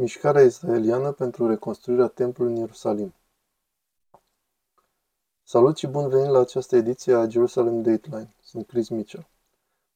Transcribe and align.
Mișcarea 0.00 0.42
israeliană 0.42 1.12
pentru 1.12 1.46
reconstruirea 1.46 2.06
templului 2.06 2.52
în 2.52 2.58
Ierusalim. 2.58 3.14
Salut 5.42 5.76
și 5.76 5.86
bun 5.86 6.08
venit 6.08 6.30
la 6.30 6.38
această 6.38 6.76
ediție 6.76 7.14
a 7.14 7.28
Jerusalem 7.28 7.82
Dateline. 7.82 8.34
Sunt 8.42 8.66
Chris 8.66 8.88
Mitchell. 8.88 9.26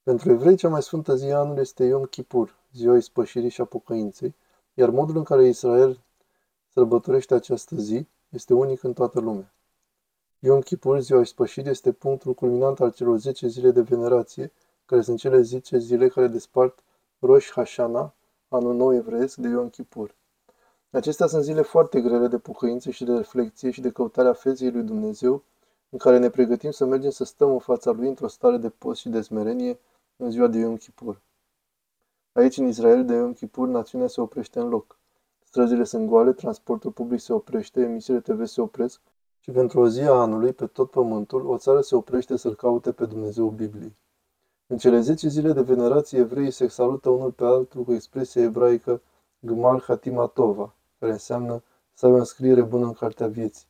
Pentru 0.02 0.30
evrei, 0.30 0.56
cea 0.56 0.68
mai 0.68 0.82
sfântă 0.82 1.14
zi 1.14 1.26
a 1.26 1.38
anului 1.38 1.60
este 1.60 1.84
Yom 1.84 2.04
Kippur, 2.04 2.54
ziua 2.72 2.96
ispășirii 2.96 3.48
și 3.48 3.60
a 3.60 3.64
pocăinței, 3.64 4.34
iar 4.74 4.90
modul 4.90 5.16
în 5.16 5.22
care 5.22 5.46
Israel 5.46 6.00
sărbătorește 6.72 7.34
această 7.34 7.76
zi 7.76 8.06
este 8.28 8.54
unic 8.54 8.82
în 8.82 8.92
toată 8.92 9.20
lumea. 9.20 9.52
Yom 10.38 10.60
Kippur, 10.60 11.00
ziua 11.00 11.20
ispășirii, 11.20 11.70
este 11.70 11.92
punctul 11.92 12.34
culminant 12.34 12.80
al 12.80 12.92
celor 12.92 13.18
10 13.18 13.46
zile 13.46 13.70
de 13.70 13.80
venerație, 13.80 14.52
care 14.86 15.02
sunt 15.02 15.18
cele 15.18 15.40
10 15.40 15.78
zile 15.78 16.08
care 16.08 16.26
despart 16.26 16.78
Rosh 17.18 17.50
Hashanah, 17.54 18.10
anul 18.48 18.74
nou 18.74 18.94
evreiesc 18.94 19.36
de 19.36 19.48
Yom 19.48 19.68
Kippur. 19.68 20.14
Acestea 20.90 21.26
sunt 21.26 21.42
zile 21.42 21.62
foarte 21.62 22.00
grele 22.00 22.26
de 22.26 22.38
pocăință 22.38 22.90
și 22.90 23.04
de 23.04 23.12
reflexie 23.12 23.70
și 23.70 23.80
de 23.80 23.90
căutarea 23.90 24.32
fezei 24.32 24.70
lui 24.70 24.82
Dumnezeu, 24.82 25.42
în 25.90 25.98
care 25.98 26.18
ne 26.18 26.30
pregătim 26.30 26.70
să 26.70 26.84
mergem 26.84 27.10
să 27.10 27.24
stăm 27.24 27.50
în 27.50 27.58
fața 27.58 27.90
lui 27.90 28.08
într-o 28.08 28.28
stare 28.28 28.56
de 28.56 28.68
post 28.68 29.00
și 29.00 29.08
de 29.08 29.20
smerenie 29.20 29.78
în 30.16 30.30
ziua 30.30 30.46
de 30.46 30.58
Yom 30.58 30.76
Kippur. 30.76 31.22
Aici, 32.32 32.56
în 32.56 32.66
Israel, 32.66 33.04
de 33.04 33.14
Yom 33.14 33.32
Kippur, 33.32 33.68
națiunea 33.68 34.06
se 34.06 34.20
oprește 34.20 34.58
în 34.58 34.68
loc. 34.68 34.98
Străzile 35.44 35.84
sunt 35.84 36.08
goale, 36.08 36.32
transportul 36.32 36.90
public 36.90 37.20
se 37.20 37.32
oprește, 37.32 37.80
emisiile 37.80 38.20
TV 38.20 38.44
se 38.44 38.60
opresc 38.60 39.00
și 39.40 39.50
pentru 39.50 39.80
o 39.80 39.88
zi 39.88 40.00
a 40.00 40.12
anului, 40.12 40.52
pe 40.52 40.66
tot 40.66 40.90
pământul, 40.90 41.46
o 41.46 41.58
țară 41.58 41.80
se 41.80 41.94
oprește 41.94 42.36
să-L 42.36 42.54
caute 42.54 42.92
pe 42.92 43.06
Dumnezeu 43.06 43.48
Bibliei. 43.48 43.96
În 44.66 44.76
cele 44.76 45.00
10 45.00 45.28
zile 45.28 45.52
de 45.52 45.62
venerație, 45.62 46.18
evreii 46.18 46.50
se 46.50 46.68
salută 46.68 47.08
unul 47.08 47.32
pe 47.32 47.44
altul 47.44 47.84
cu 47.84 47.92
expresia 47.92 48.42
ebraică 48.42 49.02
Gmal 49.38 49.80
Hatima 49.80 50.26
Tova, 50.26 50.74
care 50.98 51.12
înseamnă 51.12 51.62
să 51.92 52.06
ai 52.06 52.12
o 52.12 52.16
înscriere 52.16 52.62
bună 52.62 52.86
în 52.86 52.92
cartea 52.92 53.26
vieții. 53.26 53.66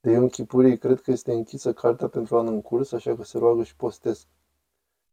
De 0.00 0.10
Ion 0.10 0.28
Chipurii 0.28 0.78
cred 0.78 1.00
că 1.00 1.10
este 1.10 1.32
închisă 1.32 1.72
cartea 1.72 2.08
pentru 2.08 2.38
an 2.38 2.46
în 2.46 2.62
curs, 2.62 2.92
așa 2.92 3.14
că 3.14 3.24
se 3.24 3.38
roagă 3.38 3.62
și 3.62 3.76
postesc. 3.76 4.26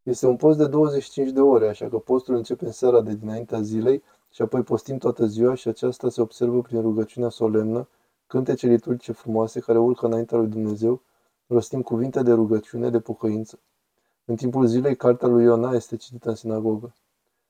Este 0.04 0.28
un 0.28 0.36
post 0.36 0.58
de 0.58 0.68
25 0.68 1.30
de 1.32 1.40
ore, 1.40 1.68
așa 1.68 1.90
că 1.90 1.98
postul 1.98 2.36
începe 2.36 2.66
în 2.66 2.72
seara 2.72 3.02
de 3.02 3.14
dinaintea 3.14 3.62
zilei 3.62 4.04
și 4.30 4.42
apoi 4.42 4.64
postim 4.64 4.98
toată 4.98 5.26
ziua 5.26 5.54
și 5.56 5.68
aceasta 5.68 6.10
se 6.10 6.22
observă 6.22 6.62
prin 6.62 6.82
rugăciunea 6.82 7.30
solemnă, 7.30 7.88
cântece 8.28 8.68
liturgice 8.68 9.12
frumoase 9.12 9.60
care 9.60 9.78
urcă 9.78 10.06
înaintea 10.06 10.38
lui 10.38 10.48
Dumnezeu, 10.48 11.02
rostim 11.48 11.82
cuvinte 11.82 12.22
de 12.24 12.32
rugăciune, 12.32 12.90
de 12.90 13.00
pocăință. 13.00 13.60
În 14.30 14.36
timpul 14.36 14.66
zilei, 14.66 14.96
cartea 14.96 15.28
lui 15.28 15.44
Iona 15.44 15.72
este 15.72 15.96
citită 15.96 16.30
în 16.30 16.36
sinagogă. 16.36 16.94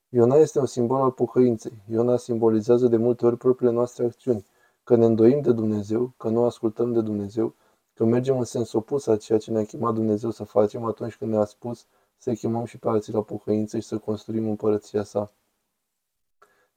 Iona 0.10 0.36
este 0.36 0.60
un 0.60 0.66
simbol 0.66 1.02
al 1.02 1.12
pocăinței. 1.12 1.84
Iona 1.92 2.18
simbolizează 2.18 2.88
de 2.88 2.98
multe 2.98 3.26
ori 3.26 3.38
propriile 3.38 3.74
noastre 3.74 4.06
acțiuni, 4.06 4.46
că 4.84 4.96
ne 4.96 5.06
îndoim 5.06 5.42
de 5.42 5.52
Dumnezeu, 5.52 6.14
că 6.18 6.30
nu 6.30 6.44
ascultăm 6.44 6.94
de 6.94 7.02
Dumnezeu, 7.02 7.56
că 7.94 8.06
mergem 8.06 8.38
în 8.38 8.44
sens 8.44 8.74
opus 8.74 9.08
a 9.08 9.18
ceea 9.18 9.40
ce 9.40 9.52
ne-a 9.52 9.66
chemat 9.66 9.94
Dumnezeu 9.94 10.30
să 10.30 10.44
facem 10.44 10.84
atunci 10.84 11.16
când 11.16 11.32
ne-a 11.32 11.46
spus 11.46 11.86
să 12.18 12.34
chemăm 12.34 12.66
și 12.66 12.78
pe 12.78 12.88
alții 12.88 13.14
la 13.14 13.22
pocăință 13.22 13.80
și 13.80 13.88
să 13.88 13.98
construim 13.98 14.50
împărăția 14.50 15.04
sa. 15.04 15.32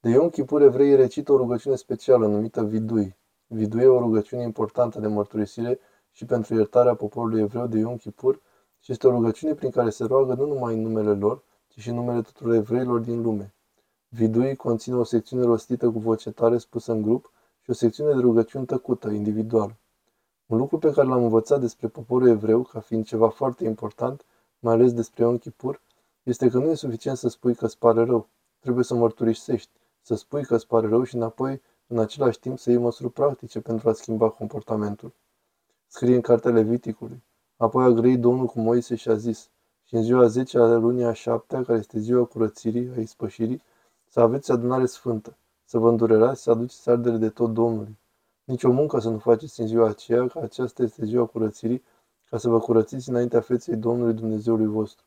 De 0.00 0.10
Ion 0.10 0.30
Chipur 0.30 0.62
evreii 0.62 0.96
recită 0.96 1.32
o 1.32 1.36
rugăciune 1.36 1.76
specială 1.76 2.26
numită 2.26 2.64
Vidui. 2.64 3.16
Vidui 3.46 3.82
e 3.82 3.86
o 3.86 3.98
rugăciune 3.98 4.42
importantă 4.42 5.00
de 5.00 5.06
mărturisire 5.06 5.78
și 6.10 6.24
pentru 6.24 6.54
iertarea 6.54 6.94
poporului 6.94 7.40
evreu 7.40 7.66
de 7.66 7.78
Ion 7.78 7.96
Chipur, 7.96 8.40
și 8.82 8.92
este 8.92 9.06
o 9.06 9.10
rugăciune 9.10 9.54
prin 9.54 9.70
care 9.70 9.90
se 9.90 10.04
roagă 10.04 10.34
nu 10.34 10.46
numai 10.46 10.74
în 10.74 10.80
numele 10.80 11.14
lor, 11.14 11.42
ci 11.68 11.78
și 11.80 11.88
în 11.88 11.94
numele 11.94 12.22
tuturor 12.22 12.54
evreilor 12.54 13.00
din 13.00 13.22
lume. 13.22 13.54
Vidui 14.08 14.56
conține 14.56 14.96
o 14.96 15.04
secțiune 15.04 15.44
rostită 15.44 15.90
cu 15.90 15.98
voce 15.98 16.30
tare 16.30 16.58
spusă 16.58 16.92
în 16.92 17.02
grup 17.02 17.32
și 17.60 17.70
o 17.70 17.72
secțiune 17.72 18.14
de 18.14 18.20
rugăciuni 18.20 18.66
tăcută, 18.66 19.08
individual. 19.08 19.76
Un 20.46 20.58
lucru 20.58 20.78
pe 20.78 20.92
care 20.92 21.08
l-am 21.08 21.22
învățat 21.22 21.60
despre 21.60 21.88
poporul 21.88 22.28
evreu, 22.28 22.62
ca 22.62 22.80
fiind 22.80 23.04
ceva 23.04 23.28
foarte 23.28 23.64
important, 23.64 24.24
mai 24.58 24.74
ales 24.74 24.92
despre 24.92 25.22
Yom 25.22 25.38
Kippur, 25.38 25.80
este 26.22 26.48
că 26.48 26.58
nu 26.58 26.70
e 26.70 26.74
suficient 26.74 27.16
să 27.16 27.28
spui 27.28 27.54
că 27.54 27.64
îți 27.64 27.78
pare 27.78 28.04
rău. 28.04 28.28
Trebuie 28.60 28.84
să 28.84 28.94
mărturisești, 28.94 29.70
să 30.00 30.14
spui 30.14 30.44
că 30.44 30.54
îți 30.54 30.66
pare 30.66 30.88
rău 30.88 31.02
și 31.02 31.14
înapoi, 31.14 31.60
în 31.86 31.98
același 31.98 32.38
timp, 32.38 32.58
să 32.58 32.70
iei 32.70 32.78
măsuri 32.78 33.12
practice 33.12 33.60
pentru 33.60 33.88
a 33.88 33.92
schimba 33.92 34.28
comportamentul. 34.28 35.12
Scrie 35.86 36.14
în 36.14 36.20
cartea 36.20 36.50
Leviticului. 36.50 37.22
Apoi 37.62 37.84
a 37.84 37.90
grăit 37.90 38.20
Domnul 38.20 38.46
cu 38.46 38.60
Moise 38.60 38.94
și 38.94 39.08
a 39.08 39.14
zis, 39.14 39.50
și 39.84 39.94
în 39.94 40.02
ziua 40.02 40.26
10 40.26 40.58
a 40.58 40.66
lunii 40.66 41.04
a 41.04 41.12
șaptea, 41.12 41.62
care 41.62 41.78
este 41.78 41.98
ziua 41.98 42.24
curățirii, 42.24 42.90
a 42.96 43.00
ispășirii, 43.00 43.62
să 44.08 44.20
aveți 44.20 44.52
adunare 44.52 44.86
sfântă, 44.86 45.36
să 45.64 45.78
vă 45.78 45.88
îndurerați, 45.88 46.42
să 46.42 46.50
aduceți 46.50 46.90
ardere 46.90 47.16
de 47.16 47.28
tot 47.28 47.52
Domnului. 47.52 47.98
Nici 48.44 48.62
o 48.64 48.70
muncă 48.70 48.98
să 48.98 49.08
nu 49.08 49.18
faceți 49.18 49.60
în 49.60 49.66
ziua 49.66 49.88
aceea, 49.88 50.26
că 50.26 50.38
aceasta 50.38 50.82
este 50.82 51.04
ziua 51.04 51.26
curățirii, 51.26 51.82
ca 52.28 52.38
să 52.38 52.48
vă 52.48 52.58
curățiți 52.58 53.08
înaintea 53.08 53.40
feței 53.40 53.76
Domnului 53.76 54.14
Dumnezeului 54.14 54.66
vostru. 54.66 55.04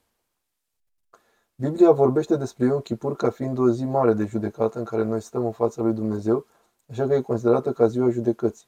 Biblia 1.56 1.92
vorbește 1.92 2.36
despre 2.36 2.66
Ion 2.66 2.82
Chipur 2.82 3.16
ca 3.16 3.30
fiind 3.30 3.58
o 3.58 3.70
zi 3.70 3.86
mare 3.86 4.14
de 4.14 4.26
judecată 4.26 4.78
în 4.80 4.86
care 4.86 5.04
noi 5.04 5.22
stăm 5.22 5.46
în 5.46 5.52
fața 5.52 5.82
lui 5.82 5.94
Dumnezeu, 5.94 6.46
așa 6.90 7.08
că 7.08 7.14
e 7.14 7.22
considerată 7.22 7.72
ca 7.72 7.88
ziua 7.88 8.10
judecății. 8.10 8.68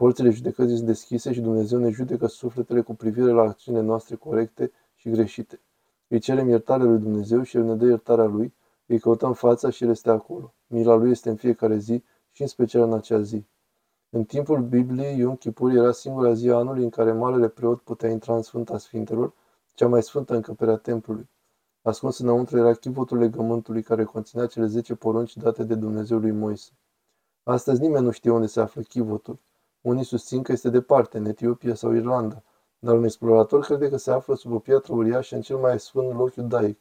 Porțile 0.00 0.30
judecății 0.30 0.74
sunt 0.74 0.86
deschise 0.86 1.32
și 1.32 1.40
Dumnezeu 1.40 1.78
ne 1.78 1.90
judecă 1.90 2.26
sufletele 2.26 2.80
cu 2.80 2.94
privire 2.94 3.30
la 3.30 3.42
acțiunile 3.42 3.84
noastre 3.84 4.16
corecte 4.16 4.72
și 4.94 5.10
greșite. 5.10 5.60
Îi 6.08 6.18
cerem 6.18 6.48
iertarea 6.48 6.86
lui 6.86 6.98
Dumnezeu 6.98 7.42
și 7.42 7.56
El 7.56 7.62
ne 7.62 7.74
dă 7.74 7.86
iertarea 7.86 8.24
Lui, 8.24 8.54
îi 8.86 8.98
căutăm 8.98 9.32
fața 9.32 9.70
și 9.70 9.84
El 9.84 9.90
este 9.90 10.10
acolo. 10.10 10.54
Mila 10.66 10.94
Lui 10.94 11.10
este 11.10 11.28
în 11.28 11.36
fiecare 11.36 11.76
zi 11.76 12.02
și 12.30 12.42
în 12.42 12.48
special 12.48 12.82
în 12.82 12.92
acea 12.92 13.20
zi. 13.20 13.44
În 14.10 14.24
timpul 14.24 14.62
Bibliei, 14.62 15.18
Ion 15.18 15.36
Chipur 15.36 15.70
era 15.70 15.92
singura 15.92 16.32
zi 16.32 16.48
a 16.48 16.56
anului 16.56 16.82
în 16.82 16.90
care 16.90 17.12
marele 17.12 17.48
preot 17.48 17.80
putea 17.80 18.10
intra 18.10 18.36
în 18.36 18.42
Sfânta 18.42 18.78
Sfintelor, 18.78 19.32
cea 19.74 19.88
mai 19.88 20.02
sfântă 20.02 20.34
încăpere 20.34 20.70
a 20.70 20.76
templului. 20.76 21.28
Ascuns 21.82 22.18
înăuntru 22.18 22.58
era 22.58 22.74
chivotul 22.74 23.18
legământului 23.18 23.82
care 23.82 24.04
conținea 24.04 24.46
cele 24.46 24.66
zece 24.66 24.94
porunci 24.94 25.36
date 25.36 25.64
de 25.64 25.74
Dumnezeu 25.74 26.18
lui 26.18 26.32
Moise. 26.32 26.70
Astăzi 27.42 27.80
nimeni 27.80 28.04
nu 28.04 28.10
știe 28.10 28.30
unde 28.30 28.46
se 28.46 28.60
află 28.60 28.82
chivotul. 28.82 29.38
Unii 29.80 30.04
susțin 30.04 30.42
că 30.42 30.52
este 30.52 30.70
departe, 30.70 31.18
în 31.18 31.24
Etiopia 31.24 31.74
sau 31.74 31.92
Irlanda, 31.92 32.42
dar 32.78 32.96
un 32.96 33.04
explorator 33.04 33.60
crede 33.60 33.88
că 33.88 33.96
se 33.96 34.10
află 34.10 34.34
sub 34.34 34.52
o 34.52 34.58
piatră 34.58 34.92
uriașă 34.94 35.34
în 35.34 35.40
cel 35.40 35.56
mai 35.56 35.80
sfânt 35.80 36.12
loc 36.12 36.34
iudaic. 36.34 36.78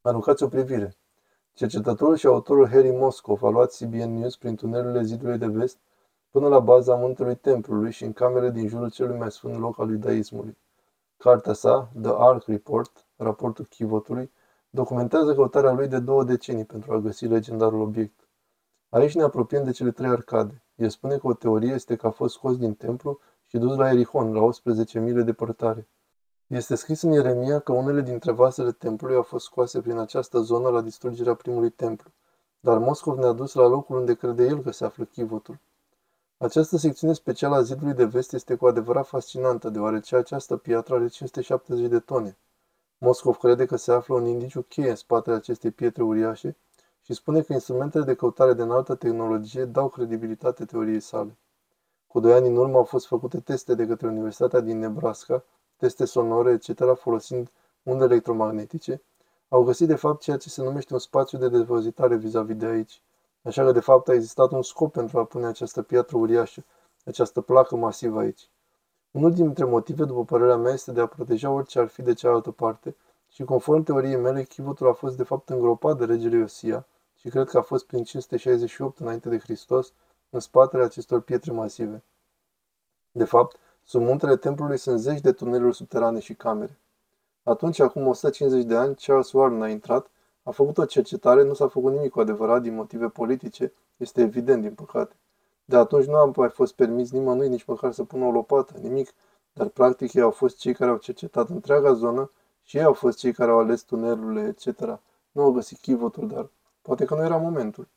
Aruncați 0.00 0.42
o 0.42 0.48
privire. 0.48 0.96
Cercetătorul 1.52 2.16
și 2.16 2.26
autorul 2.26 2.68
Harry 2.68 2.90
Moscov 2.90 3.42
a 3.42 3.48
luat 3.48 3.76
CBN 3.78 4.18
News 4.18 4.36
prin 4.36 4.54
tunelurile 4.54 5.02
zidului 5.02 5.38
de 5.38 5.46
vest 5.46 5.78
până 6.30 6.48
la 6.48 6.58
baza 6.58 6.94
muntelui 6.94 7.36
templului 7.36 7.90
și 7.90 8.04
în 8.04 8.12
camere 8.12 8.50
din 8.50 8.68
jurul 8.68 8.90
celui 8.90 9.18
mai 9.18 9.30
sfânt 9.30 9.58
loc 9.58 9.80
al 9.80 9.90
iudaismului. 9.90 10.56
Cartea 11.16 11.52
sa, 11.52 11.90
The 12.02 12.12
Ark 12.14 12.46
Report, 12.46 13.06
raportul 13.16 13.64
chivotului, 13.64 14.30
documentează 14.70 15.34
căutarea 15.34 15.72
lui 15.72 15.88
de 15.88 15.98
două 15.98 16.24
decenii 16.24 16.64
pentru 16.64 16.92
a 16.92 16.98
găsi 16.98 17.26
legendarul 17.26 17.80
obiect. 17.80 18.28
Aici 18.88 19.14
ne 19.14 19.22
apropiem 19.22 19.64
de 19.64 19.70
cele 19.70 19.90
trei 19.90 20.10
arcade. 20.10 20.62
El 20.78 20.88
spune 20.88 21.16
că 21.16 21.26
o 21.26 21.34
teorie 21.34 21.72
este 21.72 21.96
că 21.96 22.06
a 22.06 22.10
fost 22.10 22.34
scos 22.34 22.56
din 22.56 22.74
templu 22.74 23.18
și 23.46 23.58
dus 23.58 23.76
la 23.76 23.90
Erihon, 23.90 24.32
la 24.32 24.40
18 24.40 25.00
mile 25.00 25.22
departare. 25.22 25.88
Este 26.46 26.74
scris 26.74 27.02
în 27.02 27.12
Ieremia 27.12 27.58
că 27.58 27.72
unele 27.72 28.00
dintre 28.00 28.32
vasele 28.32 28.72
templului 28.72 29.16
au 29.16 29.22
fost 29.22 29.44
scoase 29.44 29.80
prin 29.80 29.96
această 29.98 30.40
zonă 30.40 30.68
la 30.68 30.80
distrugerea 30.80 31.34
primului 31.34 31.70
templu, 31.70 32.10
dar 32.60 32.78
Moscov 32.78 33.18
ne-a 33.18 33.32
dus 33.32 33.54
la 33.54 33.66
locul 33.66 33.96
unde 33.96 34.14
crede 34.14 34.44
el 34.44 34.62
că 34.62 34.70
se 34.70 34.84
află 34.84 35.04
chivotul. 35.04 35.58
Această 36.36 36.76
secțiune 36.76 37.12
specială 37.12 37.54
a 37.54 37.62
zidului 37.62 37.94
de 37.94 38.04
vest 38.04 38.32
este 38.32 38.54
cu 38.54 38.66
adevărat 38.66 39.06
fascinantă, 39.06 39.68
deoarece 39.68 40.16
această 40.16 40.56
piatră 40.56 40.94
are 40.94 41.08
570 41.08 41.88
de 41.88 41.98
tone. 41.98 42.36
Moscov 42.98 43.36
crede 43.36 43.66
că 43.66 43.76
se 43.76 43.92
află 43.92 44.14
un 44.14 44.26
indiciu 44.26 44.62
cheie 44.62 44.90
în 44.90 44.96
spatele 44.96 45.36
acestei 45.36 45.70
pietre 45.70 46.02
uriașe 46.02 46.56
și 47.08 47.14
spune 47.14 47.42
că 47.42 47.52
instrumentele 47.52 48.04
de 48.04 48.14
căutare 48.14 48.52
de 48.52 48.62
înaltă 48.62 48.94
tehnologie 48.94 49.64
dau 49.64 49.88
credibilitate 49.88 50.64
teoriei 50.64 51.00
sale. 51.00 51.36
Cu 52.06 52.20
doi 52.20 52.32
ani 52.32 52.48
în 52.48 52.56
urmă 52.56 52.76
au 52.76 52.84
fost 52.84 53.06
făcute 53.06 53.40
teste 53.40 53.74
de 53.74 53.86
către 53.86 54.06
Universitatea 54.06 54.60
din 54.60 54.78
Nebraska, 54.78 55.44
teste 55.76 56.04
sonore, 56.04 56.50
etc., 56.50 56.98
folosind 56.98 57.50
unde 57.82 58.04
electromagnetice, 58.04 59.02
au 59.48 59.62
găsit 59.62 59.86
de 59.86 59.94
fapt 59.94 60.20
ceea 60.20 60.36
ce 60.36 60.48
se 60.48 60.62
numește 60.62 60.92
un 60.92 60.98
spațiu 60.98 61.38
de 61.38 61.48
depozitare 61.48 62.16
vis-a-vis 62.16 62.56
de 62.56 62.66
aici. 62.66 63.02
Așa 63.42 63.64
că 63.64 63.72
de 63.72 63.80
fapt 63.80 64.08
a 64.08 64.14
existat 64.14 64.50
un 64.50 64.62
scop 64.62 64.92
pentru 64.92 65.18
a 65.18 65.24
pune 65.24 65.46
această 65.46 65.82
piatră 65.82 66.16
uriașă, 66.16 66.64
această 67.04 67.40
placă 67.40 67.76
masivă 67.76 68.18
aici. 68.18 68.48
Unul 69.10 69.32
dintre 69.32 69.64
motive, 69.64 70.04
după 70.04 70.24
părerea 70.24 70.56
mea, 70.56 70.72
este 70.72 70.92
de 70.92 71.00
a 71.00 71.06
proteja 71.06 71.50
orice 71.50 71.78
ar 71.78 71.86
fi 71.86 72.02
de 72.02 72.12
cealaltă 72.12 72.50
parte 72.50 72.96
și 73.28 73.44
conform 73.44 73.82
teoriei 73.82 74.16
mele, 74.16 74.42
chivotul 74.42 74.88
a 74.88 74.92
fost 74.92 75.16
de 75.16 75.22
fapt 75.22 75.48
îngropat 75.48 75.98
de 75.98 76.04
regele 76.04 76.36
Iosia, 76.36 76.86
și 77.18 77.28
cred 77.28 77.48
că 77.48 77.58
a 77.58 77.62
fost 77.62 77.86
prin 77.86 78.04
568 78.04 78.98
înainte 78.98 79.28
de 79.28 79.38
Hristos, 79.38 79.92
în 80.30 80.40
spatele 80.40 80.82
acestor 80.82 81.20
pietre 81.20 81.52
masive. 81.52 82.02
De 83.10 83.24
fapt, 83.24 83.56
sub 83.84 84.02
muntele 84.02 84.36
templului 84.36 84.78
sunt 84.78 84.98
zeci 84.98 85.20
de 85.20 85.32
tuneluri 85.32 85.74
subterane 85.74 86.18
și 86.18 86.34
camere. 86.34 86.78
Atunci, 87.42 87.80
acum 87.80 88.06
150 88.06 88.64
de 88.64 88.76
ani, 88.76 88.94
Charles 88.94 89.32
Warren 89.32 89.62
a 89.62 89.68
intrat, 89.68 90.10
A 90.42 90.50
făcut 90.50 90.78
o 90.78 90.84
cercetare, 90.84 91.42
nu 91.42 91.54
s-a 91.54 91.68
făcut 91.68 91.92
nimic 91.92 92.10
cu 92.10 92.20
adevărat 92.20 92.62
din 92.62 92.74
motive 92.74 93.08
politice, 93.08 93.72
este 93.96 94.20
evident, 94.20 94.62
din 94.62 94.74
păcate. 94.74 95.16
De 95.64 95.76
atunci 95.76 96.04
nu 96.04 96.14
am 96.14 96.32
mai 96.36 96.48
fost 96.48 96.74
permis 96.74 97.10
nimănui 97.10 97.48
nici 97.48 97.64
măcar 97.64 97.92
să 97.92 98.04
pună 98.04 98.24
o 98.24 98.30
lopată, 98.30 98.78
nimic, 98.80 99.12
dar 99.52 99.68
practic 99.68 100.12
ei 100.12 100.22
au 100.22 100.30
fost 100.30 100.58
cei 100.58 100.74
care 100.74 100.90
au 100.90 100.96
cercetat 100.96 101.48
întreaga 101.48 101.92
zonă 101.92 102.30
și 102.62 102.76
ei 102.76 102.82
au 102.82 102.92
fost 102.92 103.18
cei 103.18 103.32
care 103.32 103.50
au 103.50 103.58
ales 103.58 103.82
tunelurile, 103.82 104.40
etc. 104.40 105.00
Nu 105.30 105.42
au 105.42 105.50
găsit 105.50 105.78
chivotul, 105.78 106.28
dar 106.28 106.48
poate 106.88 107.04
că 107.04 107.14
nu 107.14 107.24
era 107.24 107.36
momentul. 107.36 107.88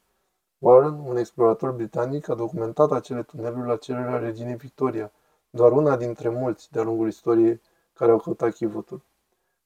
Warren, 0.57 0.93
un 0.93 1.17
explorator 1.17 1.71
britanic, 1.71 2.29
a 2.29 2.35
documentat 2.35 2.91
acele 2.91 3.23
tuneluri 3.23 3.67
la 3.67 3.75
cererea 3.75 4.17
reginei 4.17 4.55
Victoria, 4.55 5.11
doar 5.49 5.71
una 5.71 5.97
dintre 5.97 6.29
mulți 6.29 6.71
de-a 6.71 6.83
lungul 6.83 7.07
istoriei 7.07 7.61
care 7.93 8.11
au 8.11 8.17
căutat 8.17 8.53
chivotul. 8.53 9.01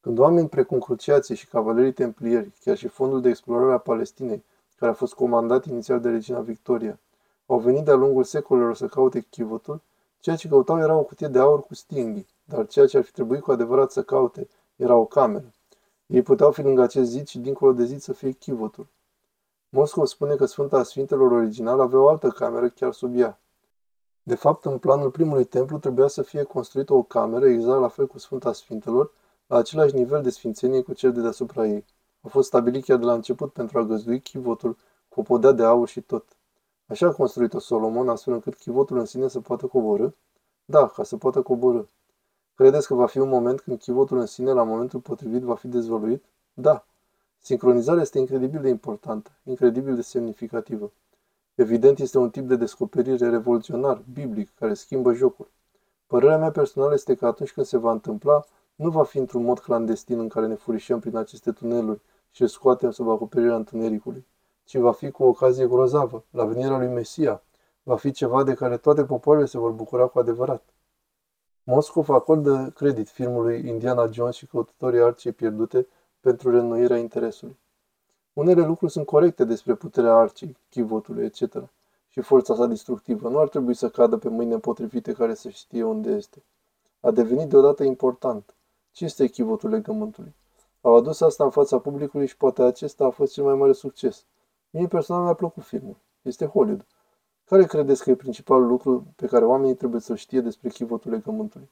Când 0.01 0.19
oameni 0.19 0.50
precum 0.50 0.80
cruciații 0.80 1.36
și 1.36 1.48
cavalerii 1.48 1.92
templieri, 1.92 2.51
chiar 2.60 2.77
și 2.77 2.88
fondul 2.88 3.22
de 3.22 3.30
explorare 3.30 3.74
a 3.74 3.77
Palestinei, 3.77 4.44
care 4.75 4.92
a 4.92 4.95
fost 4.95 5.13
comandat 5.13 5.66
inițial 5.66 6.00
de 6.00 6.10
regina 6.10 6.39
Victoria, 6.39 7.00
au 7.45 7.60
venit 7.60 7.83
de-a 7.83 7.95
lungul 7.95 8.24
secolelor 8.24 8.75
să 8.75 8.86
caute 8.86 9.25
chivotul, 9.30 9.81
ceea 10.19 10.36
ce 10.36 10.48
căutau 10.48 10.77
era 10.77 10.95
o 10.95 11.04
cutie 11.04 11.27
de 11.27 11.39
aur 11.39 11.63
cu 11.63 11.74
stinghi, 11.74 12.25
dar 12.44 12.68
ceea 12.68 12.86
ce 12.86 12.98
ar 12.98 13.04
fi 13.04 13.12
trebuit 13.12 13.42
cu 13.42 13.51
adevărat 13.51 13.92
să 13.92 14.04
caute 14.04 14.48
era 14.75 14.95
o 14.95 15.06
cameră. 15.06 15.54
Ei 16.06 16.22
puteau 16.22 16.51
fi 16.51 16.62
lângă 16.62 16.81
acest 16.81 17.10
zid 17.10 17.27
și 17.27 17.39
dincolo 17.39 17.74
de 17.74 17.83
zid 17.83 18.01
să 18.01 18.13
fie 18.13 18.31
chivotul. 18.31 18.88
Moscov 19.75 20.06
spune 20.06 20.36
că 20.36 20.45
Sfânta 20.45 20.83
Sfintelor 20.83 21.31
original 21.31 21.80
avea 21.80 22.00
o 22.00 22.07
altă 22.07 22.30
cameră 22.30 22.69
chiar 22.69 22.94
sub 22.94 23.18
ea. 23.18 23.39
De 24.24 24.36
fapt, 24.36 24.66
în 24.66 24.77
planul 24.77 25.12
primului 25.12 25.45
templu 25.45 25.77
trebuia 25.77 26.07
să 26.07 26.22
fie 26.22 26.44
construită 26.44 26.94
o 26.94 27.04
cameră 27.04 27.48
exact 27.48 27.80
la 27.80 27.88
fel 27.88 28.07
cu 28.07 28.18
Sfânta 28.18 28.54
Sfintelor, 28.54 29.12
la 29.48 29.57
același 29.57 29.95
nivel 29.95 30.22
de 30.22 30.30
sfințenie 30.30 30.81
cu 30.81 30.94
cel 30.94 31.12
de 31.12 31.22
deasupra 31.22 31.66
ei. 31.66 31.86
A 32.22 32.27
fost 32.27 32.48
stabilit 32.48 32.83
chiar 32.83 32.98
de 32.98 33.06
la 33.06 33.13
început 33.13 33.51
pentru 33.51 33.80
a 33.80 33.83
găzdui 33.83 34.22
chivotul 34.22 34.77
cu 35.10 35.19
o 35.19 35.24
podea 35.24 35.51
de 35.51 35.63
aur 35.63 35.88
și 35.88 36.01
tot. 36.01 36.25
Așa 36.88 37.07
a 37.07 37.12
construit-o 37.12 37.60
Solomon, 37.60 38.10
astfel 38.10 38.33
încât 38.33 38.56
chivotul 38.56 38.98
în 38.98 39.06
sine 39.06 39.27
să 39.27 39.39
poată 39.39 39.68
coborâ? 39.68 40.07
Da, 40.66 40.88
ca 40.88 41.04
să 41.04 41.18
poată 41.18 41.42
coborâ. 41.42 41.81
Credeți 42.54 42.88
că 42.88 42.94
va 42.94 43.06
fi 43.06 43.18
un 43.19 43.30
moment 43.30 43.62
când 43.62 43.80
chivotul 43.80 44.18
în 44.18 44.25
sine, 44.25 44.51
la 44.51 44.63
momentul 44.63 45.00
potrivit, 45.00 45.42
va 45.42 45.56
fi 45.56 45.68
dezvăluit? 45.68 46.24
Da. 46.54 46.86
Sincronizarea 47.45 48.01
este 48.01 48.19
incredibil 48.19 48.62
de 48.62 48.69
importantă, 48.69 49.31
incredibil 49.44 49.95
de 49.95 50.01
semnificativă. 50.01 50.92
Evident, 51.56 52.00
este 52.00 52.18
un 52.18 52.30
tip 52.30 52.47
de 52.47 52.56
descoperire 52.56 53.30
revoluționar, 53.30 54.03
biblic, 54.13 54.50
care 54.56 54.74
schimbă 54.74 55.13
jocul. 55.13 55.47
Părerea 56.07 56.38
mea 56.38 56.51
personală 56.51 56.94
este 56.94 57.15
că 57.15 57.25
atunci 57.25 57.51
când 57.51 57.65
se 57.65 57.77
va 57.77 57.92
întâmpla, 57.92 58.45
nu 58.75 58.89
va 58.89 59.03
fi 59.03 59.18
într-un 59.18 59.44
mod 59.44 59.59
clandestin 59.59 60.19
în 60.19 60.27
care 60.27 60.47
ne 60.47 60.56
furișăm 60.56 61.00
prin 61.00 61.15
aceste 61.15 61.51
tuneluri 61.51 62.01
și 62.31 62.42
îl 62.42 62.47
scoatem 62.47 62.92
sub 62.92 63.09
acoperirea 63.09 63.56
întunericului, 63.56 64.25
ci 64.63 64.75
va 64.75 64.91
fi 64.91 65.12
cu 65.12 65.24
o 65.24 65.27
ocazie 65.27 65.68
grozavă, 65.68 66.24
la 66.30 66.45
venirea 66.45 66.77
lui 66.77 66.88
Mesia. 66.88 67.44
Va 67.83 67.95
fi 67.95 68.12
ceva 68.12 68.44
de 68.44 68.53
care 68.53 68.77
toate 68.77 69.03
popoarele 69.03 69.45
se 69.45 69.57
vor 69.57 69.71
bucura 69.71 70.06
cu 70.06 70.19
adevărat. 70.19 70.63
Moscov 71.63 72.09
acordă 72.09 72.71
credit 72.75 73.09
filmului 73.09 73.68
Indiana 73.68 74.07
Jones 74.12 74.36
și 74.36 74.48
căutătorii 74.48 75.01
arcei 75.01 75.31
pierdute 75.31 75.88
pentru 76.25 76.50
reînnoirea 76.50 76.98
interesului. 76.98 77.57
Unele 78.33 78.66
lucruri 78.66 78.92
sunt 78.92 79.06
corecte 79.06 79.44
despre 79.44 79.75
puterea 79.75 80.13
arcii, 80.13 80.57
chivotului, 80.69 81.25
etc. 81.25 81.63
Și 82.10 82.22
forța 82.22 82.56
sa 82.56 82.66
destructivă 82.66 83.30
nu 83.30 83.39
ar 83.39 83.48
trebui 83.48 83.74
să 83.74 83.89
cadă 83.89 84.18
pe 84.18 84.30
mâini 84.30 84.50
nepotrivite 84.50 85.13
care 85.13 85.33
să 85.33 85.50
știe 85.50 85.83
unde 85.83 86.12
este. 86.12 86.44
A 87.00 87.12
devenit 87.12 87.50
deodată 87.50 87.83
important. 87.83 88.54
Ce 88.92 89.06
este 89.06 89.27
chivotul 89.27 89.69
legământului? 89.69 90.33
Au 90.81 90.95
adus 90.95 91.22
asta 91.22 91.44
în 91.44 91.50
fața 91.50 91.80
publicului 91.80 92.27
și 92.27 92.38
poate 92.38 92.62
acesta 92.62 93.06
a 93.06 93.10
fost 93.10 93.33
cel 93.33 93.44
mai 93.44 93.56
mare 93.56 93.74
succes. 93.74 94.25
Mie 94.69 94.88
personal 94.88 95.24
mi-a 95.24 95.33
plăcut 95.33 95.63
filmul. 95.63 95.95
Este 96.22 96.45
Hollywood. 96.45 96.86
Care 97.44 97.66
credeți 97.66 98.04
că 98.04 98.10
e 98.10 98.16
principalul 98.16 98.68
lucru 98.68 99.06
pe 99.16 99.25
care 99.25 99.45
oamenii 99.45 99.75
trebuie 99.75 100.01
să 100.01 100.16
știe 100.16 100.42
despre 100.42 100.69
chivotul 100.69 101.12
legământului? 101.12 101.69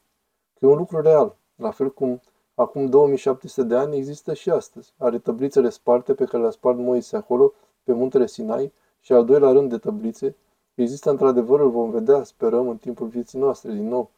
Că 0.53 0.65
e 0.65 0.69
un 0.69 0.77
lucru 0.77 1.01
real, 1.01 1.35
la 1.55 1.71
fel 1.71 1.91
cum 1.91 2.21
acum 2.55 2.85
2700 2.85 3.63
de 3.67 3.75
ani 3.75 3.95
există 3.95 4.33
și 4.33 4.49
astăzi. 4.49 4.93
Are 4.97 5.19
tăblițele 5.19 5.69
sparte 5.69 6.13
pe 6.13 6.25
care 6.25 6.41
le-a 6.41 6.51
spart 6.51 6.77
Moise 6.77 7.15
acolo, 7.15 7.53
pe 7.83 7.93
muntele 7.93 8.27
Sinai, 8.27 8.73
și 8.99 9.13
al 9.13 9.25
doilea 9.25 9.51
rând 9.51 9.69
de 9.69 9.77
tăblițe, 9.77 10.35
există 10.73 11.09
într-adevăr, 11.09 11.59
îl 11.59 11.69
vom 11.69 11.89
vedea, 11.89 12.23
sperăm, 12.23 12.67
în 12.67 12.77
timpul 12.77 13.07
vieții 13.07 13.39
noastre, 13.39 13.71
din 13.71 13.87
nou. 13.87 14.11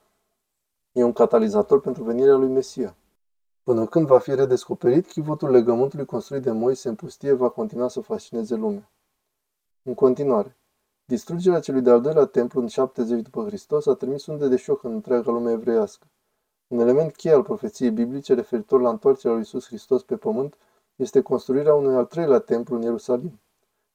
E 0.91 1.03
un 1.03 1.13
catalizator 1.13 1.81
pentru 1.81 2.03
venirea 2.03 2.35
lui 2.35 2.47
Mesia. 2.47 2.95
Până 3.63 3.85
când 3.85 4.07
va 4.07 4.19
fi 4.19 4.35
redescoperit, 4.35 5.07
chivotul 5.07 5.49
legământului 5.49 6.05
construit 6.05 6.41
de 6.41 6.51
Moise 6.51 6.89
în 6.89 6.95
pustie 6.95 7.33
va 7.33 7.49
continua 7.49 7.87
să 7.87 8.01
fascineze 8.01 8.55
lumea. 8.55 8.91
În 9.83 9.93
continuare, 9.93 10.57
distrugerea 11.05 11.59
celui 11.59 11.81
de-al 11.81 12.01
doilea 12.01 12.25
templu 12.25 12.61
în 12.61 12.67
70 12.67 13.21
după 13.21 13.43
Hristos 13.43 13.85
a 13.85 13.93
trimis 13.93 14.25
unde 14.25 14.47
de 14.47 14.55
șoc 14.55 14.83
în 14.83 14.91
întreaga 14.91 15.31
lume 15.31 15.51
evreiască. 15.51 16.07
Un 16.67 16.79
element 16.79 17.15
cheie 17.15 17.33
al 17.33 17.43
profeției 17.43 17.91
biblice 17.91 18.33
referitor 18.33 18.81
la 18.81 18.89
întoarcerea 18.89 19.31
lui 19.31 19.39
Iisus 19.39 19.67
Hristos 19.67 20.03
pe 20.03 20.15
pământ 20.15 20.57
este 20.95 21.21
construirea 21.21 21.73
unui 21.73 21.95
al 21.95 22.05
treilea 22.05 22.39
templu 22.39 22.75
în 22.75 22.81
Ierusalim. 22.81 23.39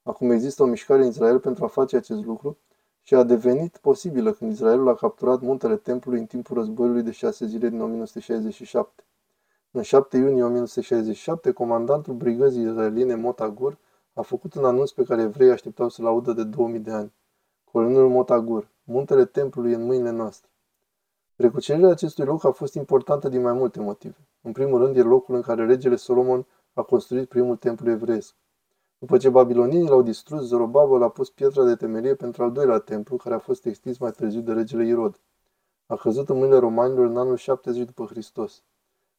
Acum 0.03 0.31
există 0.31 0.63
o 0.63 0.67
mișcare 0.67 1.03
în 1.03 1.09
Israel 1.09 1.39
pentru 1.39 1.65
a 1.65 1.69
face 1.69 1.97
acest 1.97 2.25
lucru 2.25 2.59
și 3.03 3.15
a 3.15 3.23
devenit 3.23 3.77
posibilă 3.77 4.33
când 4.33 4.53
Israelul 4.53 4.89
a 4.89 4.95
capturat 4.95 5.41
muntele 5.41 5.77
templului 5.77 6.21
în 6.21 6.27
timpul 6.27 6.57
războiului 6.57 7.03
de 7.03 7.11
șase 7.11 7.47
zile 7.47 7.69
din 7.69 7.81
1967. 7.81 9.05
În 9.71 9.83
7 9.83 10.17
iunie 10.17 10.43
1967, 10.43 11.51
comandantul 11.51 12.15
brigăzii 12.15 12.63
israeliene 12.63 13.15
Motagur 13.15 13.79
a 14.13 14.23
făcut 14.23 14.55
un 14.55 14.65
anunț 14.65 14.91
pe 14.91 15.05
care 15.05 15.23
evreii 15.23 15.51
așteptau 15.51 15.89
să-l 15.89 16.07
audă 16.07 16.33
de 16.33 16.45
2000 16.45 16.81
de 16.81 16.91
ani. 16.91 17.13
Colonelul 17.65 18.11
Motagur, 18.11 18.69
muntele 18.85 19.25
templului 19.25 19.73
în 19.73 19.85
mâinile 19.85 20.11
noastre. 20.11 20.50
Recucerirea 21.41 21.91
acestui 21.91 22.25
loc 22.25 22.45
a 22.45 22.51
fost 22.51 22.75
importantă 22.75 23.29
din 23.29 23.41
mai 23.41 23.53
multe 23.53 23.81
motive. 23.81 24.29
În 24.43 24.53
primul 24.53 24.79
rând, 24.79 24.97
e 24.97 25.03
locul 25.03 25.35
în 25.35 25.41
care 25.41 25.67
regele 25.67 25.97
Solomon 25.97 26.47
a 26.73 26.83
construit 26.83 27.29
primul 27.29 27.57
templu 27.57 27.91
evreiesc. 27.91 28.35
După 28.99 29.17
ce 29.17 29.29
babilonienii 29.29 29.89
l-au 29.89 30.03
distrus, 30.03 30.47
Zorobabel 30.47 31.03
a 31.03 31.09
pus 31.09 31.31
pietra 31.31 31.65
de 31.65 31.75
temelie 31.75 32.15
pentru 32.15 32.43
al 32.43 32.53
doilea 32.53 32.79
templu, 32.79 33.17
care 33.17 33.35
a 33.35 33.39
fost 33.39 33.67
extins 33.67 33.99
mai 33.99 34.11
târziu 34.11 34.41
de 34.41 34.53
regele 34.53 34.87
Irod. 34.87 35.21
A 35.87 35.97
căzut 35.97 36.29
în 36.29 36.37
mâinile 36.37 36.59
romanilor 36.59 37.07
în 37.07 37.17
anul 37.17 37.37
70 37.37 37.85
după 37.85 38.05
Hristos. 38.05 38.63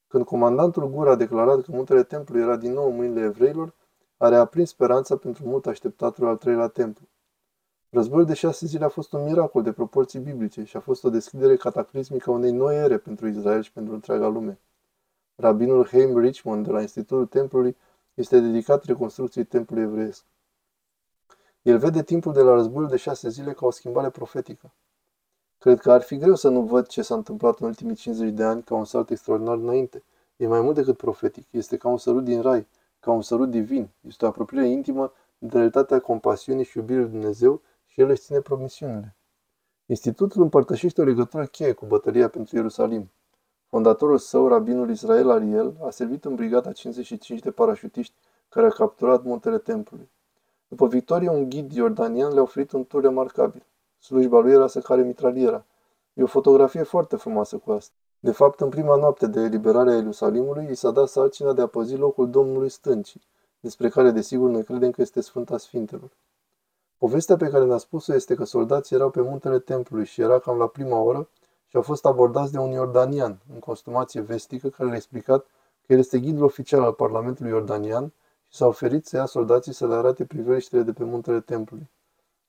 Când 0.07 0.25
comandantul 0.25 0.89
Gur 0.89 1.07
a 1.07 1.15
declarat 1.15 1.61
că 1.61 1.71
muntele 1.71 2.03
templului 2.03 2.43
era 2.43 2.55
din 2.55 2.73
nou 2.73 2.89
în 2.89 2.95
mâinile 2.95 3.21
evreilor, 3.21 3.73
a 4.17 4.29
reaprins 4.29 4.69
speranța 4.69 5.15
pentru 5.15 5.47
mult 5.47 5.65
așteptatul 5.65 6.27
al 6.27 6.37
treilea 6.37 6.67
templu. 6.67 7.07
Războiul 7.93 8.25
de 8.25 8.33
șase 8.33 8.65
zile 8.65 8.85
a 8.85 8.89
fost 8.89 9.13
un 9.13 9.23
miracol 9.23 9.63
de 9.63 9.71
proporții 9.71 10.19
biblice 10.19 10.63
și 10.63 10.77
a 10.77 10.79
fost 10.79 11.03
o 11.03 11.09
deschidere 11.09 11.55
cataclismică 11.55 12.29
a 12.29 12.33
unei 12.33 12.51
noi 12.51 12.77
ere 12.77 12.97
pentru 12.97 13.27
Israel 13.27 13.63
și 13.63 13.71
pentru 13.71 13.93
întreaga 13.93 14.27
lume. 14.27 14.59
Rabinul 15.35 15.87
Haim 15.87 16.17
Richmond 16.17 16.65
de 16.65 16.71
la 16.71 16.81
Institutul 16.81 17.25
Templului 17.25 17.77
este 18.13 18.39
dedicat 18.39 18.83
reconstrucției 18.83 19.43
templului 19.43 19.83
evreiesc. 19.83 20.25
El 21.61 21.77
vede 21.77 22.03
timpul 22.03 22.33
de 22.33 22.41
la 22.41 22.53
războiul 22.53 22.89
de 22.89 22.97
șase 22.97 23.29
zile 23.29 23.53
ca 23.53 23.65
o 23.65 23.71
schimbare 23.71 24.09
profetică. 24.09 24.71
Cred 25.57 25.79
că 25.79 25.91
ar 25.91 26.01
fi 26.01 26.17
greu 26.17 26.35
să 26.35 26.49
nu 26.49 26.61
văd 26.61 26.87
ce 26.87 27.01
s-a 27.01 27.15
întâmplat 27.15 27.59
în 27.59 27.67
ultimii 27.67 27.95
50 27.95 28.33
de 28.33 28.43
ani 28.43 28.63
ca 28.63 28.75
un 28.75 28.85
salt 28.85 29.09
extraordinar 29.09 29.57
înainte. 29.57 30.03
E 30.35 30.47
mai 30.47 30.61
mult 30.61 30.75
decât 30.75 30.97
profetic, 30.97 31.47
este 31.49 31.77
ca 31.77 31.87
un 31.87 31.97
sărut 31.97 32.23
din 32.23 32.41
rai, 32.41 32.67
ca 32.99 33.11
un 33.11 33.21
sărut 33.21 33.49
divin, 33.49 33.89
este 34.07 34.25
o 34.25 34.27
apropiere 34.27 34.67
intimă 34.67 35.13
de 35.37 35.57
realitatea 35.57 35.99
compasiunii 35.99 36.63
și 36.63 36.77
iubirii 36.77 37.01
lui 37.01 37.11
Dumnezeu 37.11 37.61
și 37.91 38.01
el 38.01 38.09
își 38.09 38.21
ține 38.21 38.39
promisiunile. 38.39 39.15
Institutul 39.85 40.41
împărtășește 40.41 41.01
o 41.01 41.03
legătură 41.03 41.45
cheie 41.45 41.71
cu 41.71 41.85
bătălia 41.85 42.29
pentru 42.29 42.55
Ierusalim. 42.55 43.11
Fondatorul 43.65 44.17
său, 44.17 44.47
rabinul 44.47 44.89
Israel 44.89 45.29
Ariel, 45.29 45.77
a 45.83 45.89
servit 45.89 46.25
în 46.25 46.35
brigada 46.35 46.71
55 46.71 47.39
de 47.39 47.51
parașutiști 47.51 48.13
care 48.49 48.67
a 48.67 48.69
capturat 48.69 49.23
muntele 49.23 49.57
templului. 49.57 50.09
După 50.67 50.87
victorie, 50.87 51.29
un 51.29 51.49
ghid 51.49 51.71
iordanian 51.71 52.33
le-a 52.33 52.41
oferit 52.41 52.71
un 52.71 52.85
tur 52.85 53.01
remarcabil. 53.01 53.65
Slujba 53.99 54.39
lui 54.39 54.51
era 54.51 54.67
să 54.67 54.79
care 54.79 55.01
mitraliera. 55.01 55.65
E 56.13 56.23
o 56.23 56.27
fotografie 56.27 56.83
foarte 56.83 57.15
frumoasă 57.15 57.57
cu 57.57 57.71
asta. 57.71 57.95
De 58.19 58.31
fapt, 58.31 58.59
în 58.59 58.69
prima 58.69 58.95
noapte 58.95 59.27
de 59.27 59.39
eliberare 59.39 59.91
a 59.91 59.95
Ierusalimului, 59.95 60.67
i 60.69 60.75
s-a 60.75 60.91
dat 60.91 61.07
sarcina 61.07 61.53
de 61.53 61.61
a 61.61 61.67
păzi 61.67 61.95
locul 61.95 62.29
Domnului 62.29 62.69
Stâncii, 62.69 63.21
despre 63.59 63.89
care, 63.89 64.11
desigur, 64.11 64.49
noi 64.49 64.63
credem 64.63 64.91
că 64.91 65.01
este 65.01 65.21
Sfânta 65.21 65.57
Sfintelor. 65.57 66.11
Povestea 67.01 67.35
pe 67.35 67.49
care 67.49 67.65
ne-a 67.65 67.77
spus-o 67.77 68.13
este 68.13 68.35
că 68.35 68.43
soldații 68.43 68.95
erau 68.95 69.09
pe 69.09 69.21
muntele 69.21 69.59
templului 69.59 70.05
și 70.05 70.21
era 70.21 70.39
cam 70.39 70.57
la 70.57 70.67
prima 70.67 70.99
oră 70.99 71.29
și 71.67 71.75
au 71.75 71.81
fost 71.81 72.05
abordați 72.05 72.51
de 72.51 72.57
un 72.57 72.71
iordanian 72.71 73.41
în 73.53 73.59
costumație 73.59 74.21
vestică 74.21 74.69
care 74.69 74.87
le-a 74.87 74.97
explicat 74.97 75.45
că 75.85 75.93
el 75.93 75.99
este 75.99 76.19
ghidul 76.19 76.43
oficial 76.43 76.81
al 76.81 76.93
Parlamentului 76.93 77.51
Iordanian 77.51 78.13
și 78.47 78.57
s-a 78.57 78.65
oferit 78.65 79.05
să 79.05 79.15
ia 79.15 79.25
soldații 79.25 79.73
să 79.73 79.87
le 79.87 79.93
arate 79.93 80.25
priveliștele 80.25 80.81
de 80.81 80.93
pe 80.93 81.03
muntele 81.03 81.39
templului. 81.39 81.89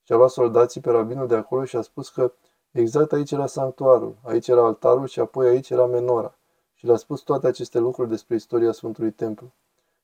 Și 0.03 0.13
a 0.13 0.17
luat 0.17 0.31
soldații 0.31 0.81
pe 0.81 0.91
rabinul 0.91 1.27
de 1.27 1.35
acolo 1.35 1.65
și 1.65 1.77
a 1.77 1.83
spus 1.83 2.09
că 2.09 2.33
exact 2.71 3.13
aici 3.13 3.31
era 3.31 3.47
sanctuarul, 3.47 4.17
aici 4.23 4.49
era 4.49 4.65
altarul 4.65 5.07
și 5.07 5.21
apoi 5.21 5.49
aici 5.49 5.71
era 5.71 5.87
menora. 5.87 6.39
Și 6.75 6.87
le-a 6.87 6.97
spus 6.97 7.21
toate 7.21 7.47
aceste 7.47 7.79
lucruri 7.79 8.09
despre 8.09 8.35
istoria 8.35 8.73
Sfântului 8.73 9.13
Templu. 9.13 9.53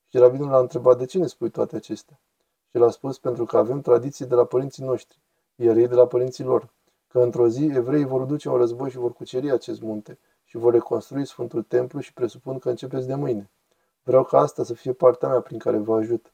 Și 0.07 0.19
rabinul 0.19 0.51
l-a 0.51 0.59
întrebat, 0.59 0.99
de 0.99 1.05
ce 1.05 1.19
ne 1.19 1.27
spui 1.27 1.51
toate 1.51 1.77
acestea? 1.77 2.19
Și 2.71 2.77
l-a 2.77 2.91
spus, 2.91 3.19
pentru 3.19 3.45
că 3.45 3.57
avem 3.57 3.81
tradiții 3.81 4.27
de 4.27 4.35
la 4.35 4.45
părinții 4.45 4.85
noștri, 4.85 5.19
iar 5.55 5.77
ei 5.77 5.89
de 5.89 5.95
la 5.95 6.07
părinții 6.07 6.45
lor, 6.45 6.69
că 7.09 7.21
într-o 7.21 7.49
zi 7.49 7.65
evreii 7.65 8.05
vor 8.05 8.23
duce 8.23 8.49
un 8.49 8.57
război 8.57 8.91
și 8.91 8.97
vor 8.97 9.13
cuceri 9.13 9.51
acest 9.51 9.81
munte 9.81 10.19
și 10.45 10.57
vor 10.57 10.73
reconstrui 10.73 11.27
Sfântul 11.27 11.63
Templu 11.63 12.01
și 12.01 12.13
presupun 12.13 12.59
că 12.59 12.69
începeți 12.69 13.07
de 13.07 13.15
mâine. 13.15 13.51
Vreau 14.03 14.25
ca 14.25 14.39
asta 14.39 14.65
să 14.65 14.75
fie 14.75 14.93
partea 14.93 15.29
mea 15.29 15.41
prin 15.41 15.59
care 15.59 15.79
vă 15.79 15.97
ajut. 15.97 16.33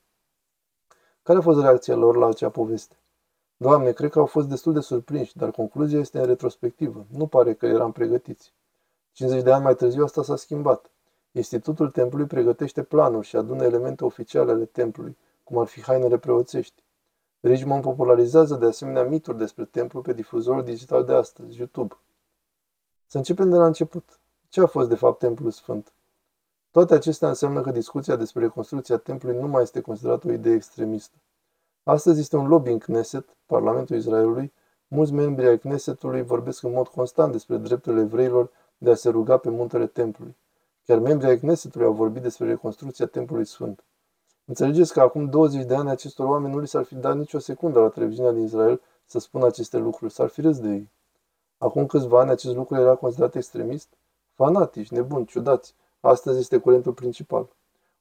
Care 1.22 1.38
a 1.38 1.42
fost 1.42 1.60
reacția 1.60 1.94
lor 1.94 2.16
la 2.16 2.26
acea 2.26 2.48
poveste? 2.48 2.96
Doamne, 3.56 3.92
cred 3.92 4.10
că 4.10 4.18
au 4.18 4.26
fost 4.26 4.48
destul 4.48 4.72
de 4.72 4.80
surprinși, 4.80 5.36
dar 5.36 5.50
concluzia 5.50 5.98
este 5.98 6.18
în 6.18 6.26
retrospectivă. 6.26 7.06
Nu 7.10 7.26
pare 7.26 7.54
că 7.54 7.66
eram 7.66 7.92
pregătiți. 7.92 8.52
50 9.12 9.42
de 9.42 9.52
ani 9.52 9.62
mai 9.62 9.74
târziu 9.74 10.04
asta 10.04 10.22
s-a 10.22 10.36
schimbat. 10.36 10.90
Institutul 11.32 11.90
templului 11.90 12.26
pregătește 12.26 12.82
planuri 12.82 13.26
și 13.26 13.36
adună 13.36 13.64
elemente 13.64 14.04
oficiale 14.04 14.50
ale 14.50 14.64
templului, 14.64 15.16
cum 15.44 15.58
ar 15.58 15.66
fi 15.66 15.82
hainele 15.82 16.18
preoțești. 16.18 16.82
Richmond 17.40 17.82
popularizează 17.82 18.54
de 18.54 18.66
asemenea 18.66 19.02
mituri 19.02 19.38
despre 19.38 19.64
templu 19.64 20.00
pe 20.00 20.12
difuzorul 20.12 20.64
digital 20.64 21.04
de 21.04 21.12
astăzi, 21.12 21.56
YouTube. 21.56 21.94
Să 23.06 23.16
începem 23.16 23.50
de 23.50 23.56
la 23.56 23.66
început. 23.66 24.20
Ce 24.48 24.60
a 24.60 24.66
fost 24.66 24.88
de 24.88 24.94
fapt 24.94 25.18
templul 25.18 25.50
sfânt? 25.50 25.92
Toate 26.70 26.94
acestea 26.94 27.28
înseamnă 27.28 27.60
că 27.60 27.70
discuția 27.70 28.16
despre 28.16 28.40
reconstrucția 28.40 28.96
templului 28.96 29.40
nu 29.40 29.48
mai 29.48 29.62
este 29.62 29.80
considerată 29.80 30.28
o 30.28 30.32
idee 30.32 30.54
extremistă. 30.54 31.16
Astăzi 31.82 32.20
este 32.20 32.36
un 32.36 32.46
lobby 32.46 32.70
în 32.70 32.78
Knesset, 32.78 33.36
Parlamentul 33.46 33.96
Israelului, 33.96 34.52
mulți 34.88 35.12
membri 35.12 35.46
ai 35.46 35.58
Knessetului 35.58 36.22
vorbesc 36.22 36.62
în 36.62 36.72
mod 36.72 36.88
constant 36.88 37.32
despre 37.32 37.56
drepturile 37.56 38.02
evreilor 38.02 38.50
de 38.78 38.90
a 38.90 38.94
se 38.94 39.08
ruga 39.08 39.36
pe 39.36 39.50
muntele 39.50 39.86
templului. 39.86 40.36
Chiar 40.84 40.98
membrii 40.98 41.30
ai 41.30 41.38
Knessetului 41.38 41.86
au 41.86 41.92
vorbit 41.92 42.22
despre 42.22 42.46
reconstrucția 42.46 43.06
templului 43.06 43.44
sfânt. 43.44 43.84
Înțelegeți 44.46 44.92
că 44.92 45.00
acum 45.00 45.26
20 45.26 45.64
de 45.64 45.74
ani 45.74 45.90
acestor 45.90 46.26
oameni 46.26 46.54
nu 46.54 46.60
li 46.60 46.66
s-ar 46.66 46.84
fi 46.84 46.94
dat 46.94 47.16
nicio 47.16 47.38
secundă 47.38 47.80
la 47.80 47.88
televiziunea 47.88 48.32
din 48.32 48.42
Israel 48.42 48.80
să 49.04 49.18
spună 49.18 49.46
aceste 49.46 49.78
lucruri, 49.78 50.12
s-ar 50.12 50.28
fi 50.28 50.40
râs 50.40 50.58
de 50.58 50.68
ei. 50.68 50.90
Acum 51.58 51.86
câțiva 51.86 52.20
ani 52.20 52.30
acest 52.30 52.54
lucru 52.54 52.76
era 52.76 52.94
considerat 52.94 53.34
extremist? 53.34 53.88
Fanatici, 54.34 54.90
nebuni, 54.90 55.26
ciudați. 55.26 55.74
Astăzi 56.00 56.38
este 56.38 56.58
curentul 56.58 56.92
principal. 56.92 57.48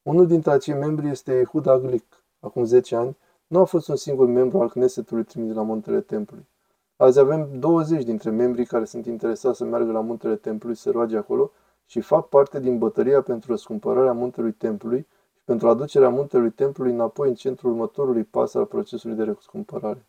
Unul 0.02 0.28
dintre 0.28 0.52
acei 0.52 0.74
membri 0.74 1.10
este 1.10 1.40
Ehud 1.40 1.68
Aglic. 1.68 2.24
Acum 2.40 2.64
10 2.64 2.96
ani, 2.96 3.18
nu 3.48 3.60
a 3.60 3.64
fost 3.64 3.88
un 3.88 3.96
singur 3.96 4.28
membru 4.28 4.62
al 4.62 4.70
Knessetului 4.70 5.24
trimis 5.24 5.54
la 5.54 5.62
Muntele 5.62 6.02
Templului. 6.02 6.48
Azi 6.96 7.20
avem 7.20 7.60
20 7.60 8.04
dintre 8.04 8.30
membrii 8.30 8.66
care 8.66 8.86
sunt 8.86 9.06
interesați 9.06 9.58
să 9.58 9.64
meargă 9.64 9.92
la 9.92 10.00
Muntele 10.00 10.36
Templului 10.36 10.78
să 10.78 10.92
roage 10.92 11.18
acolo 11.18 11.52
și 11.86 12.02
fac 12.02 12.30
parte 12.30 12.60
din 12.60 12.78
bătăria 12.78 13.22
pentru 13.22 13.52
răscumpărarea 13.52 14.14
Muntelui 14.14 14.52
Templului 14.52 15.00
și 15.00 15.23
pentru 15.44 15.70
aducerea 15.70 16.10
Muntelui 16.10 16.52
Templului 16.52 16.94
înapoi 16.94 17.28
în 17.30 17.36
centrul 17.36 17.72
următorului 17.72 18.24
pas 18.24 18.54
al 18.54 18.66
procesului 18.66 19.16
de 19.16 19.24
răscumpărare. 19.24 20.06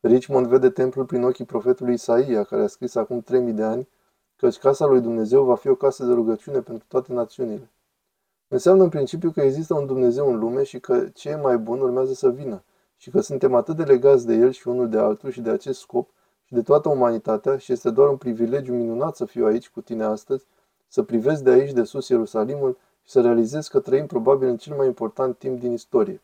Richmond 0.00 0.46
vede 0.46 0.70
templul 0.70 1.04
prin 1.04 1.22
ochii 1.22 1.44
profetului 1.44 1.94
Isaia, 1.94 2.44
care 2.44 2.62
a 2.62 2.66
scris 2.66 2.94
acum 2.94 3.20
3000 3.20 3.52
de 3.52 3.62
ani 3.62 3.88
căci 4.36 4.58
casa 4.58 4.86
lui 4.86 5.00
Dumnezeu 5.00 5.44
va 5.44 5.54
fi 5.54 5.68
o 5.68 5.74
casă 5.74 6.04
de 6.04 6.12
rugăciune 6.12 6.60
pentru 6.60 6.84
toate 6.88 7.12
națiunile. 7.12 7.70
Înseamnă 8.48 8.82
în 8.82 8.88
principiu 8.88 9.30
că 9.30 9.40
există 9.40 9.74
un 9.74 9.86
Dumnezeu 9.86 10.32
în 10.32 10.38
lume 10.38 10.62
și 10.62 10.80
că 10.80 11.08
ce 11.14 11.28
e 11.28 11.36
mai 11.36 11.58
bun 11.58 11.80
urmează 11.80 12.12
să 12.12 12.30
vină 12.30 12.62
și 12.96 13.10
că 13.10 13.20
suntem 13.20 13.54
atât 13.54 13.76
de 13.76 13.82
legați 13.82 14.26
de 14.26 14.34
El 14.34 14.50
și 14.50 14.68
unul 14.68 14.88
de 14.88 14.98
altul 14.98 15.30
și 15.30 15.40
de 15.40 15.50
acest 15.50 15.80
scop 15.80 16.10
și 16.44 16.54
de 16.54 16.62
toată 16.62 16.88
umanitatea 16.88 17.56
și 17.56 17.72
este 17.72 17.90
doar 17.90 18.08
un 18.08 18.16
privilegiu 18.16 18.74
minunat 18.74 19.16
să 19.16 19.24
fiu 19.24 19.46
aici 19.46 19.68
cu 19.68 19.80
tine 19.80 20.04
astăzi, 20.04 20.46
să 20.88 21.02
privesc 21.02 21.42
de 21.42 21.50
aici 21.50 21.72
de 21.72 21.82
sus 21.82 22.08
Ierusalimul 22.08 22.78
și 23.06 23.12
să 23.12 23.20
realizez 23.20 23.68
că 23.68 23.80
trăim 23.80 24.06
probabil 24.06 24.48
în 24.48 24.56
cel 24.56 24.76
mai 24.76 24.86
important 24.86 25.38
timp 25.38 25.60
din 25.60 25.72
istorie. 25.72 26.20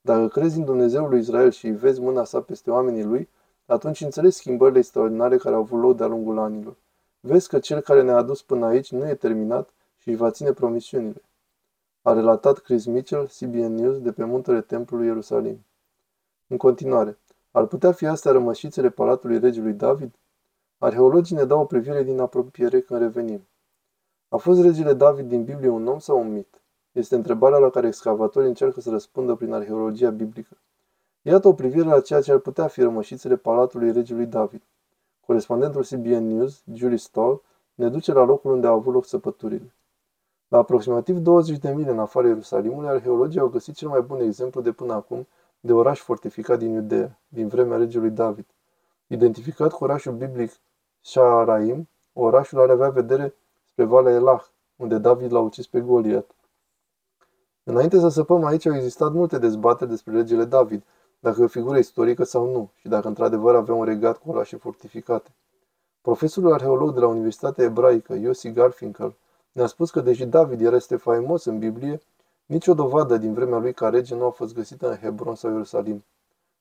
Dacă 0.00 0.28
crezi 0.28 0.58
în 0.58 0.64
Dumnezeul 0.64 1.08
lui 1.08 1.18
Israel 1.18 1.50
și 1.50 1.66
îi 1.66 1.76
vezi 1.76 2.00
mâna 2.00 2.24
sa 2.24 2.40
peste 2.40 2.70
oamenii 2.70 3.04
lui, 3.04 3.28
atunci 3.66 4.00
înțelegi 4.00 4.36
schimbările 4.36 4.78
extraordinare 4.78 5.36
care 5.36 5.54
au 5.54 5.60
avut 5.60 5.80
loc 5.80 5.96
de-a 5.96 6.06
lungul 6.06 6.38
anilor. 6.38 6.76
Vezi 7.20 7.48
că 7.48 7.58
cel 7.58 7.80
care 7.80 8.02
ne-a 8.02 8.16
adus 8.16 8.42
până 8.42 8.66
aici 8.66 8.92
nu 8.92 9.08
e 9.08 9.14
terminat 9.14 9.68
și 9.98 10.08
își 10.08 10.18
va 10.18 10.30
ține 10.30 10.52
promisiunile. 10.52 11.22
A 12.02 12.12
relatat 12.12 12.58
Chris 12.58 12.84
Mitchell, 12.84 13.30
CBN 13.38 13.74
News, 13.74 14.00
de 14.00 14.12
pe 14.12 14.24
muntele 14.24 14.60
Templului 14.60 15.06
Ierusalim. 15.06 15.64
În 16.46 16.56
continuare, 16.56 17.18
ar 17.50 17.66
putea 17.66 17.92
fi 17.92 18.06
astea 18.06 18.32
rămășițele 18.32 18.90
palatului 18.90 19.38
regelui 19.38 19.72
David? 19.72 20.14
Arheologii 20.78 21.36
ne 21.36 21.44
dau 21.44 21.60
o 21.60 21.64
privire 21.64 22.02
din 22.02 22.20
apropiere 22.20 22.80
când 22.80 23.00
revenim. 23.00 23.46
A 24.34 24.36
fost 24.36 24.62
regele 24.62 24.92
David 24.92 25.28
din 25.28 25.44
Biblie 25.44 25.68
un 25.68 25.86
om 25.86 25.98
sau 25.98 26.20
un 26.20 26.32
mit? 26.32 26.62
Este 26.92 27.14
întrebarea 27.14 27.58
la 27.58 27.70
care 27.70 27.86
excavatorii 27.86 28.48
încearcă 28.48 28.80
să 28.80 28.90
răspundă 28.90 29.34
prin 29.34 29.52
arheologia 29.52 30.10
biblică. 30.10 30.56
Iată 31.22 31.48
o 31.48 31.52
privire 31.52 31.84
la 31.84 32.00
ceea 32.00 32.20
ce 32.20 32.32
ar 32.32 32.38
putea 32.38 32.66
fi 32.66 32.80
rămășițele 32.80 33.36
palatului 33.36 33.92
regelui 33.92 34.26
David. 34.26 34.62
Corespondentul 35.26 35.84
CBN 35.84 36.26
News, 36.26 36.62
Julie 36.72 36.96
Stoll, 36.96 37.42
ne 37.74 37.88
duce 37.88 38.12
la 38.12 38.24
locul 38.24 38.52
unde 38.52 38.66
au 38.66 38.74
avut 38.74 38.92
loc 38.92 39.04
săpăturile. 39.04 39.74
La 40.48 40.58
aproximativ 40.58 41.18
20 41.18 41.58
de 41.58 41.70
mile 41.70 41.90
în 41.90 41.98
afara 41.98 42.26
Ierusalimului, 42.26 42.88
arheologii 42.88 43.40
au 43.40 43.48
găsit 43.48 43.74
cel 43.74 43.88
mai 43.88 44.00
bun 44.00 44.20
exemplu 44.20 44.60
de 44.60 44.72
până 44.72 44.92
acum 44.92 45.26
de 45.60 45.72
oraș 45.72 46.00
fortificat 46.00 46.58
din 46.58 46.72
Iudea, 46.72 47.20
din 47.28 47.48
vremea 47.48 47.76
regelui 47.76 48.10
David. 48.10 48.46
Identificat 49.06 49.72
cu 49.72 49.84
orașul 49.84 50.12
biblic 50.12 50.50
Sha'araim, 51.00 51.82
orașul 52.12 52.60
are 52.60 52.72
avea 52.72 52.88
vedere 52.88 53.34
spre 53.74 53.86
Valea 53.86 54.12
Elah, 54.12 54.42
unde 54.76 54.98
David 54.98 55.32
l-a 55.32 55.40
ucis 55.40 55.66
pe 55.66 55.80
Goliat. 55.80 56.34
Înainte 57.62 57.98
să 57.98 58.08
săpăm 58.08 58.44
aici 58.44 58.66
au 58.66 58.74
existat 58.74 59.12
multe 59.12 59.38
dezbateri 59.38 59.90
despre 59.90 60.12
regele 60.12 60.44
David, 60.44 60.82
dacă 61.18 61.40
e 61.40 61.44
o 61.44 61.48
figură 61.48 61.78
istorică 61.78 62.24
sau 62.24 62.50
nu 62.50 62.70
și 62.74 62.88
dacă 62.88 63.08
într-adevăr 63.08 63.54
avea 63.54 63.74
un 63.74 63.84
regat 63.84 64.18
cu 64.18 64.30
orașe 64.30 64.56
fortificate. 64.56 65.34
Profesorul 66.00 66.52
arheolog 66.52 66.94
de 66.94 67.00
la 67.00 67.06
Universitatea 67.06 67.64
Ebraică, 67.64 68.14
Yossi 68.14 68.52
Garfinkel, 68.52 69.16
ne-a 69.52 69.66
spus 69.66 69.90
că 69.90 70.00
deși 70.00 70.24
David 70.24 70.60
era 70.60 70.76
este 70.76 70.96
faimos 70.96 71.44
în 71.44 71.58
Biblie, 71.58 72.00
nicio 72.46 72.74
dovadă 72.74 73.16
din 73.16 73.34
vremea 73.34 73.58
lui 73.58 73.72
ca 73.74 73.88
rege 73.88 74.14
nu 74.14 74.24
a 74.24 74.30
fost 74.30 74.54
găsită 74.54 74.90
în 74.90 74.96
Hebron 74.96 75.34
sau 75.34 75.50
Ierusalim. 75.50 76.04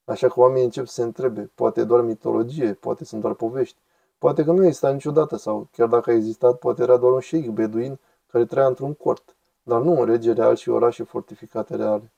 Așa 0.05 0.27
că 0.27 0.39
oamenii 0.39 0.63
încep 0.63 0.85
să 0.85 0.93
se 0.93 1.03
întrebe, 1.03 1.51
poate 1.55 1.83
doar 1.83 2.01
mitologie, 2.01 2.73
poate 2.73 3.05
sunt 3.05 3.21
doar 3.21 3.33
povești, 3.33 3.77
poate 4.23 4.43
că 4.43 4.51
nu 4.51 4.63
exista 4.63 4.91
niciodată 4.91 5.35
sau, 5.37 5.67
chiar 5.71 5.87
dacă 5.87 6.09
a 6.09 6.13
existat, 6.13 6.57
poate 6.57 6.81
era 6.81 6.97
doar 6.97 7.11
un 7.11 7.19
șeic 7.19 7.49
beduin 7.49 7.99
care 8.27 8.45
trăia 8.45 8.67
într-un 8.67 8.93
cort, 8.93 9.35
dar 9.63 9.81
nu 9.81 9.99
un 9.99 10.05
rege 10.05 10.33
real 10.33 10.55
și 10.55 10.69
orașe 10.69 11.03
fortificate 11.03 11.75
reale. 11.75 12.11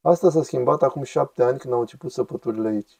Asta 0.00 0.30
s-a 0.30 0.42
schimbat 0.42 0.82
acum 0.82 1.02
șapte 1.02 1.42
ani 1.42 1.58
când 1.58 1.74
au 1.74 1.80
început 1.80 2.12
săpăturile 2.12 2.68
aici. 2.68 2.98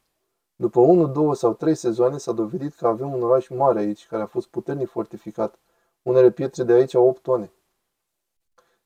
După 0.56 0.80
unu, 0.80 1.06
două 1.06 1.34
sau 1.34 1.52
trei 1.52 1.74
sezoane 1.74 2.18
s-a 2.18 2.32
dovedit 2.32 2.74
că 2.74 2.86
avem 2.86 3.12
un 3.12 3.22
oraș 3.22 3.48
mare 3.48 3.78
aici, 3.78 4.06
care 4.06 4.22
a 4.22 4.26
fost 4.26 4.46
puternic 4.46 4.88
fortificat. 4.88 5.58
Unele 6.02 6.30
pietre 6.30 6.62
de 6.62 6.72
aici 6.72 6.94
au 6.94 7.08
8 7.08 7.22
tone. 7.22 7.52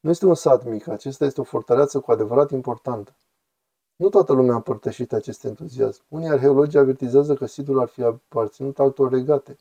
Nu 0.00 0.10
este 0.10 0.26
un 0.26 0.34
sat 0.34 0.64
mic, 0.64 0.88
acesta 0.88 1.24
este 1.24 1.40
o 1.40 1.44
fortăreață 1.44 2.00
cu 2.00 2.10
adevărat 2.10 2.50
importantă. 2.50 3.14
Nu 3.96 4.08
toată 4.08 4.32
lumea 4.32 4.52
a 4.52 4.56
împărtășit 4.56 5.12
acest 5.12 5.44
entuziasm. 5.44 6.02
Unii 6.08 6.28
arheologi 6.28 6.78
avertizează 6.78 7.34
că 7.34 7.46
situl 7.46 7.80
ar 7.80 7.88
fi 7.88 8.02
aparținut 8.02 8.78
altor 8.78 9.12
legate. 9.12 9.56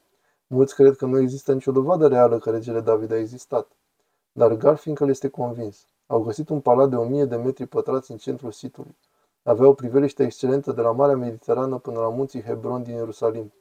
Mulți 0.48 0.76
cred 0.76 0.96
că 0.96 1.06
nu 1.06 1.20
există 1.20 1.54
nicio 1.54 1.72
dovadă 1.72 2.08
reală 2.08 2.40
că 2.40 2.50
regele 2.50 2.80
David 2.80 3.12
a 3.12 3.18
existat. 3.18 3.68
Dar 4.32 4.54
Garfinkel 4.54 5.10
este 5.10 5.28
convins. 5.28 5.88
Au 6.08 6.22
găsit 6.22 6.50
un 6.50 6.60
palat 6.60 6.90
de 6.90 6.96
1000 6.96 7.26
de 7.26 7.36
metri 7.36 7.66
pătrați 7.66 8.12
în 8.12 8.18
centrul 8.18 8.52
sitului. 8.52 8.98
Avea 9.44 9.68
o 9.68 9.74
priveliște 9.74 10.24
excelentă 10.24 10.72
de 10.72 10.82
la 10.82 10.92
Marea 10.92 11.16
Mediterană 11.16 11.78
până 11.78 12.00
la 12.00 12.10
munții 12.10 12.42
Hebron 12.42 12.84
din 12.84 12.94
Ierusalim. 12.94 13.54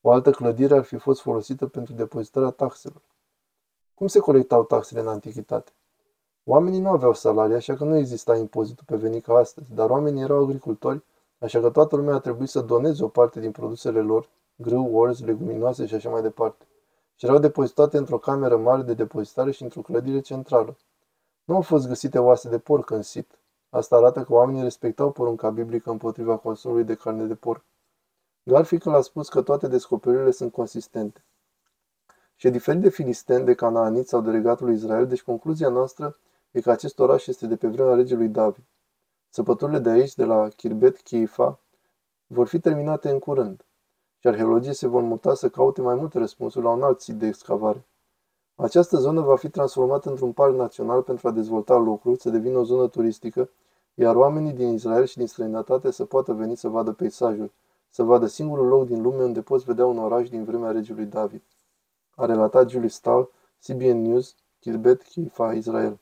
O 0.00 0.10
altă 0.10 0.30
clădire 0.30 0.74
ar 0.74 0.84
fi 0.84 0.96
fost 0.96 1.20
folosită 1.20 1.66
pentru 1.66 1.92
depozitarea 1.94 2.50
taxelor. 2.50 3.02
Cum 3.94 4.06
se 4.06 4.18
colectau 4.18 4.64
taxele 4.64 5.00
în 5.00 5.08
antichitate? 5.08 5.72
Oamenii 6.44 6.80
nu 6.80 6.88
aveau 6.88 7.14
salarii, 7.14 7.54
așa 7.54 7.74
că 7.74 7.84
nu 7.84 7.96
exista 7.96 8.36
impozitul 8.36 8.84
pe 8.86 8.96
venit 8.96 9.24
ca 9.24 9.34
astăzi, 9.34 9.66
dar 9.74 9.90
oamenii 9.90 10.22
erau 10.22 10.42
agricultori, 10.42 11.02
așa 11.38 11.60
că 11.60 11.70
toată 11.70 11.96
lumea 11.96 12.14
a 12.14 12.20
trebuit 12.20 12.48
să 12.48 12.60
doneze 12.60 13.04
o 13.04 13.08
parte 13.08 13.40
din 13.40 13.50
produsele 13.50 14.00
lor, 14.00 14.28
grâu, 14.56 14.94
orz, 14.94 15.20
leguminoase 15.20 15.86
și 15.86 15.94
așa 15.94 16.10
mai 16.10 16.22
departe, 16.22 16.66
și 17.14 17.24
erau 17.24 17.38
depozitate 17.38 17.96
într-o 17.96 18.18
cameră 18.18 18.56
mare 18.56 18.82
de 18.82 18.94
depozitare 18.94 19.50
și 19.50 19.62
într-o 19.62 19.80
clădire 19.80 20.20
centrală. 20.20 20.76
Nu 21.44 21.54
au 21.54 21.60
fost 21.60 21.88
găsite 21.88 22.18
oase 22.18 22.48
de 22.48 22.58
porc 22.58 22.90
în 22.90 23.02
sit. 23.02 23.38
Asta 23.70 23.96
arată 23.96 24.22
că 24.22 24.32
oamenii 24.32 24.62
respectau 24.62 25.10
porunca 25.10 25.50
biblică 25.50 25.90
împotriva 25.90 26.36
consumului 26.36 26.84
de 26.84 26.94
carne 26.94 27.24
de 27.24 27.34
porc. 27.34 27.64
Garfical 28.42 28.94
a 28.94 29.00
spus 29.00 29.28
că 29.28 29.42
toate 29.42 29.68
descoperirile 29.68 30.30
sunt 30.30 30.52
consistente. 30.52 31.24
Și 32.36 32.46
e 32.46 32.50
diferit 32.50 32.80
de 32.80 32.88
filisten, 32.88 33.44
de 33.44 33.54
canaanit 33.54 34.08
sau 34.08 34.20
de 34.20 34.30
regatul 34.30 34.72
Israel, 34.72 35.06
deci 35.06 35.22
concluzia 35.22 35.68
noastră 35.68 36.16
e 36.50 36.60
că 36.60 36.70
acest 36.70 36.98
oraș 36.98 37.26
este 37.26 37.46
de 37.46 37.56
pe 37.56 37.68
vremea 37.68 37.94
regelui 37.94 38.28
David. 38.28 38.64
Săpăturile 39.28 39.78
de 39.78 39.90
aici, 39.90 40.14
de 40.14 40.24
la 40.24 40.48
Kirbet 40.48 41.00
Chifa, 41.00 41.60
vor 42.26 42.46
fi 42.46 42.60
terminate 42.60 43.10
în 43.10 43.18
curând 43.18 43.64
și 44.20 44.28
arheologii 44.28 44.74
se 44.74 44.86
vor 44.86 45.02
muta 45.02 45.34
să 45.34 45.48
caute 45.48 45.80
mai 45.80 45.94
multe 45.94 46.18
răspunsuri 46.18 46.64
la 46.64 46.70
un 46.70 46.82
alt 46.82 47.00
sit 47.00 47.14
de 47.14 47.26
excavare. 47.26 47.86
Această 48.54 48.96
zonă 48.96 49.20
va 49.20 49.36
fi 49.36 49.50
transformată 49.50 50.08
într-un 50.10 50.32
parc 50.32 50.54
național 50.54 51.02
pentru 51.02 51.28
a 51.28 51.30
dezvolta 51.30 51.76
lucruri, 51.76 52.20
să 52.20 52.30
devină 52.30 52.58
o 52.58 52.64
zonă 52.64 52.88
turistică, 52.88 53.50
iar 53.94 54.16
oamenii 54.16 54.52
din 54.52 54.68
Israel 54.68 55.04
și 55.04 55.16
din 55.16 55.26
străinătate 55.26 55.90
să 55.90 56.04
poată 56.04 56.32
veni 56.32 56.56
să 56.56 56.68
vadă 56.68 56.92
peisajul, 56.92 57.52
să 57.90 58.02
vadă 58.02 58.26
singurul 58.26 58.66
loc 58.66 58.86
din 58.86 59.02
lume 59.02 59.22
unde 59.22 59.42
poți 59.42 59.64
vedea 59.64 59.86
un 59.86 59.98
oraș 59.98 60.28
din 60.28 60.44
vremea 60.44 60.70
regiului 60.70 61.04
David. 61.04 61.42
A 62.14 62.24
relatat 62.24 62.70
Julius 62.70 62.94
Stahl, 62.94 63.22
CBN 63.66 63.96
News, 63.96 64.34
Kirbet 64.58 65.02
Kifa, 65.02 65.52
Israel. 65.52 65.98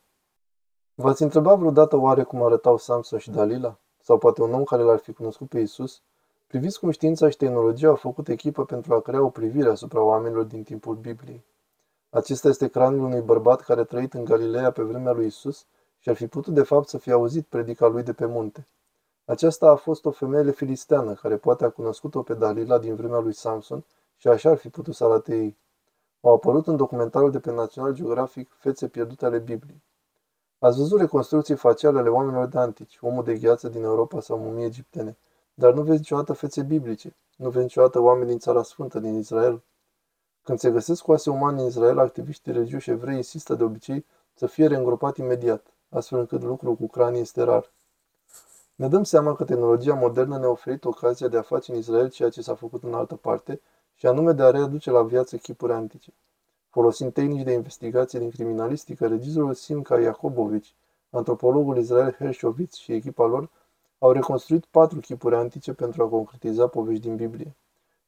V-ați 1.01 1.23
întrebat 1.23 1.59
vreodată 1.59 1.97
oare 1.97 2.23
cum 2.23 2.43
arătau 2.43 2.77
Samson 2.77 3.19
și 3.19 3.31
Dalila? 3.31 3.79
Sau 4.03 4.19
poate 4.19 4.43
un 4.43 4.53
om 4.53 4.65
care 4.65 4.83
l-ar 4.83 4.99
fi 4.99 5.13
cunoscut 5.13 5.49
pe 5.49 5.59
Isus? 5.59 6.03
Priviți 6.47 6.79
cum 6.81 6.91
știința 6.91 7.29
și 7.29 7.37
tehnologia 7.37 7.89
au 7.89 7.95
făcut 7.95 8.29
echipă 8.29 8.65
pentru 8.65 8.95
a 8.95 9.01
crea 9.01 9.23
o 9.23 9.29
privire 9.29 9.69
asupra 9.69 10.03
oamenilor 10.03 10.45
din 10.45 10.63
timpul 10.63 10.95
Bibliei. 10.95 11.45
Acesta 12.11 12.49
este 12.49 12.69
craniul 12.69 13.05
unui 13.05 13.21
bărbat 13.21 13.61
care 13.61 13.81
a 13.81 13.85
trăit 13.85 14.15
în 14.15 14.25
Galileea 14.25 14.71
pe 14.71 14.83
vremea 14.83 15.13
lui 15.13 15.27
Isus 15.27 15.67
și 15.99 16.09
ar 16.09 16.15
fi 16.15 16.27
putut 16.27 16.55
de 16.55 16.63
fapt 16.63 16.89
să 16.89 16.99
fie 16.99 17.13
auzit 17.13 17.47
predica 17.47 17.87
lui 17.87 18.03
de 18.03 18.13
pe 18.13 18.27
munte. 18.27 18.67
Aceasta 19.25 19.67
a 19.71 19.75
fost 19.75 20.05
o 20.05 20.11
femeie 20.11 20.51
filisteană 20.51 21.13
care 21.13 21.37
poate 21.37 21.65
a 21.65 21.71
cunoscut-o 21.71 22.23
pe 22.23 22.35
Dalila 22.35 22.79
din 22.79 22.95
vremea 22.95 23.19
lui 23.19 23.33
Samson 23.33 23.85
și 24.17 24.29
așa 24.29 24.51
ar 24.51 24.57
fi 24.57 24.69
putut 24.69 24.95
să 24.95 25.05
arate 25.05 25.37
ei. 25.37 25.57
Au 26.21 26.35
apărut 26.35 26.67
în 26.67 26.77
documentarul 26.77 27.31
de 27.31 27.39
pe 27.39 27.53
National 27.53 27.95
Geographic 27.95 28.51
Fețe 28.59 28.89
pierdute 28.89 29.25
ale 29.25 29.39
Bibliei. 29.39 29.83
Ați 30.61 30.79
văzut 30.79 31.01
reconstrucții 31.01 31.55
faciale 31.55 31.99
ale 31.99 32.09
oamenilor 32.09 32.47
de 32.47 32.59
antici, 32.59 32.99
omul 33.01 33.25
de 33.25 33.39
gheață 33.39 33.69
din 33.69 33.83
Europa 33.83 34.21
sau 34.21 34.39
mumii 34.39 34.65
egiptene, 34.65 35.17
dar 35.55 35.73
nu 35.73 35.83
vezi 35.83 35.99
niciodată 35.99 36.33
fețe 36.33 36.63
biblice, 36.63 37.17
nu 37.37 37.49
vezi 37.49 37.65
niciodată 37.65 38.01
oameni 38.01 38.29
din 38.29 38.39
Țara 38.39 38.63
Sfântă, 38.63 38.99
din 38.99 39.15
Israel. 39.15 39.63
Când 40.43 40.59
se 40.59 40.71
găsesc 40.71 41.09
oase 41.09 41.31
umane 41.31 41.61
în 41.61 41.67
Israel, 41.67 41.99
activiștii 41.99 42.53
religioși 42.53 42.91
evrei 42.91 43.17
insistă 43.17 43.55
de 43.55 43.65
obicei 43.65 44.07
să 44.35 44.47
fie 44.47 44.67
reîngropat 44.67 45.17
imediat, 45.17 45.67
astfel 45.89 46.19
încât 46.19 46.43
lucrul 46.43 46.75
cu 46.75 46.87
cranii 46.87 47.21
este 47.21 47.43
rar. 47.43 47.73
Ne 48.75 48.89
dăm 48.89 49.05
seama 49.05 49.35
că 49.35 49.45
tehnologia 49.45 49.95
modernă 49.95 50.39
ne-a 50.39 50.49
oferit 50.49 50.85
ocazia 50.85 51.29
de 51.29 51.37
a 51.37 51.43
face 51.43 51.73
în 51.73 51.79
Israel 51.79 52.11
ceea 52.11 52.29
ce 52.29 52.43
s-a 52.43 52.55
făcut 52.55 52.83
în 52.83 52.95
altă 52.95 53.15
parte, 53.15 53.61
și 53.95 54.07
anume 54.07 54.33
de 54.33 54.43
a 54.43 54.51
readuce 54.51 54.91
la 54.91 55.03
viață 55.03 55.37
chipuri 55.37 55.73
antice. 55.73 56.13
Folosind 56.71 57.13
tehnici 57.13 57.45
de 57.45 57.53
investigație 57.53 58.19
din 58.19 58.31
criminalistică, 58.31 59.07
regizorul 59.07 59.55
Simca 59.55 60.01
Iacobovici, 60.01 60.75
antropologul 61.11 61.79
Israel 61.79 62.13
Hershovitz 62.13 62.77
și 62.77 62.93
echipa 62.93 63.27
lor 63.27 63.51
au 63.99 64.13
reconstruit 64.13 64.65
patru 64.65 65.01
chipuri 65.01 65.35
antice 65.35 65.73
pentru 65.73 66.03
a 66.03 66.09
concretiza 66.09 66.67
povești 66.67 67.03
din 67.03 67.17
Biblie. 67.17 67.57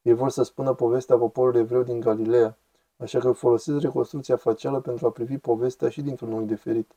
Ei 0.02 0.14
vor 0.14 0.30
să 0.30 0.42
spună 0.42 0.74
povestea 0.74 1.16
poporului 1.16 1.60
evreu 1.60 1.82
din 1.82 2.00
Galileea, 2.00 2.58
așa 2.96 3.18
că 3.18 3.32
folosesc 3.32 3.80
reconstrucția 3.80 4.36
facială 4.36 4.80
pentru 4.80 5.06
a 5.06 5.10
privi 5.10 5.38
povestea 5.38 5.88
și 5.88 6.02
dintr-un 6.02 6.32
unghi 6.32 6.46
diferit. 6.46 6.94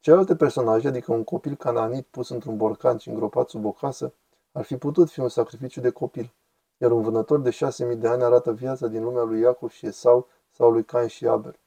Celelalte 0.00 0.36
personaje, 0.36 0.88
adică 0.88 1.12
un 1.12 1.24
copil 1.24 1.56
cananit 1.56 2.06
pus 2.06 2.28
într-un 2.28 2.56
borcan 2.56 2.98
și 2.98 3.08
îngropat 3.08 3.48
sub 3.48 3.64
o 3.64 3.72
casă, 3.72 4.12
ar 4.52 4.64
fi 4.64 4.76
putut 4.76 5.10
fi 5.10 5.20
un 5.20 5.28
sacrificiu 5.28 5.80
de 5.80 5.90
copil, 5.90 6.32
iar 6.76 6.90
un 6.90 7.02
vânător 7.02 7.40
de 7.40 7.50
șase 7.50 7.84
mii 7.84 7.96
de 7.96 8.08
ani 8.08 8.22
arată 8.22 8.52
viața 8.52 8.86
din 8.86 9.02
lumea 9.02 9.22
lui 9.22 9.40
Iacov 9.40 9.70
și 9.70 9.86
Esau 9.86 10.28
sau 10.50 10.70
lui 10.70 10.84
Cain 10.84 11.08
și 11.08 11.26
Abel. 11.26 11.58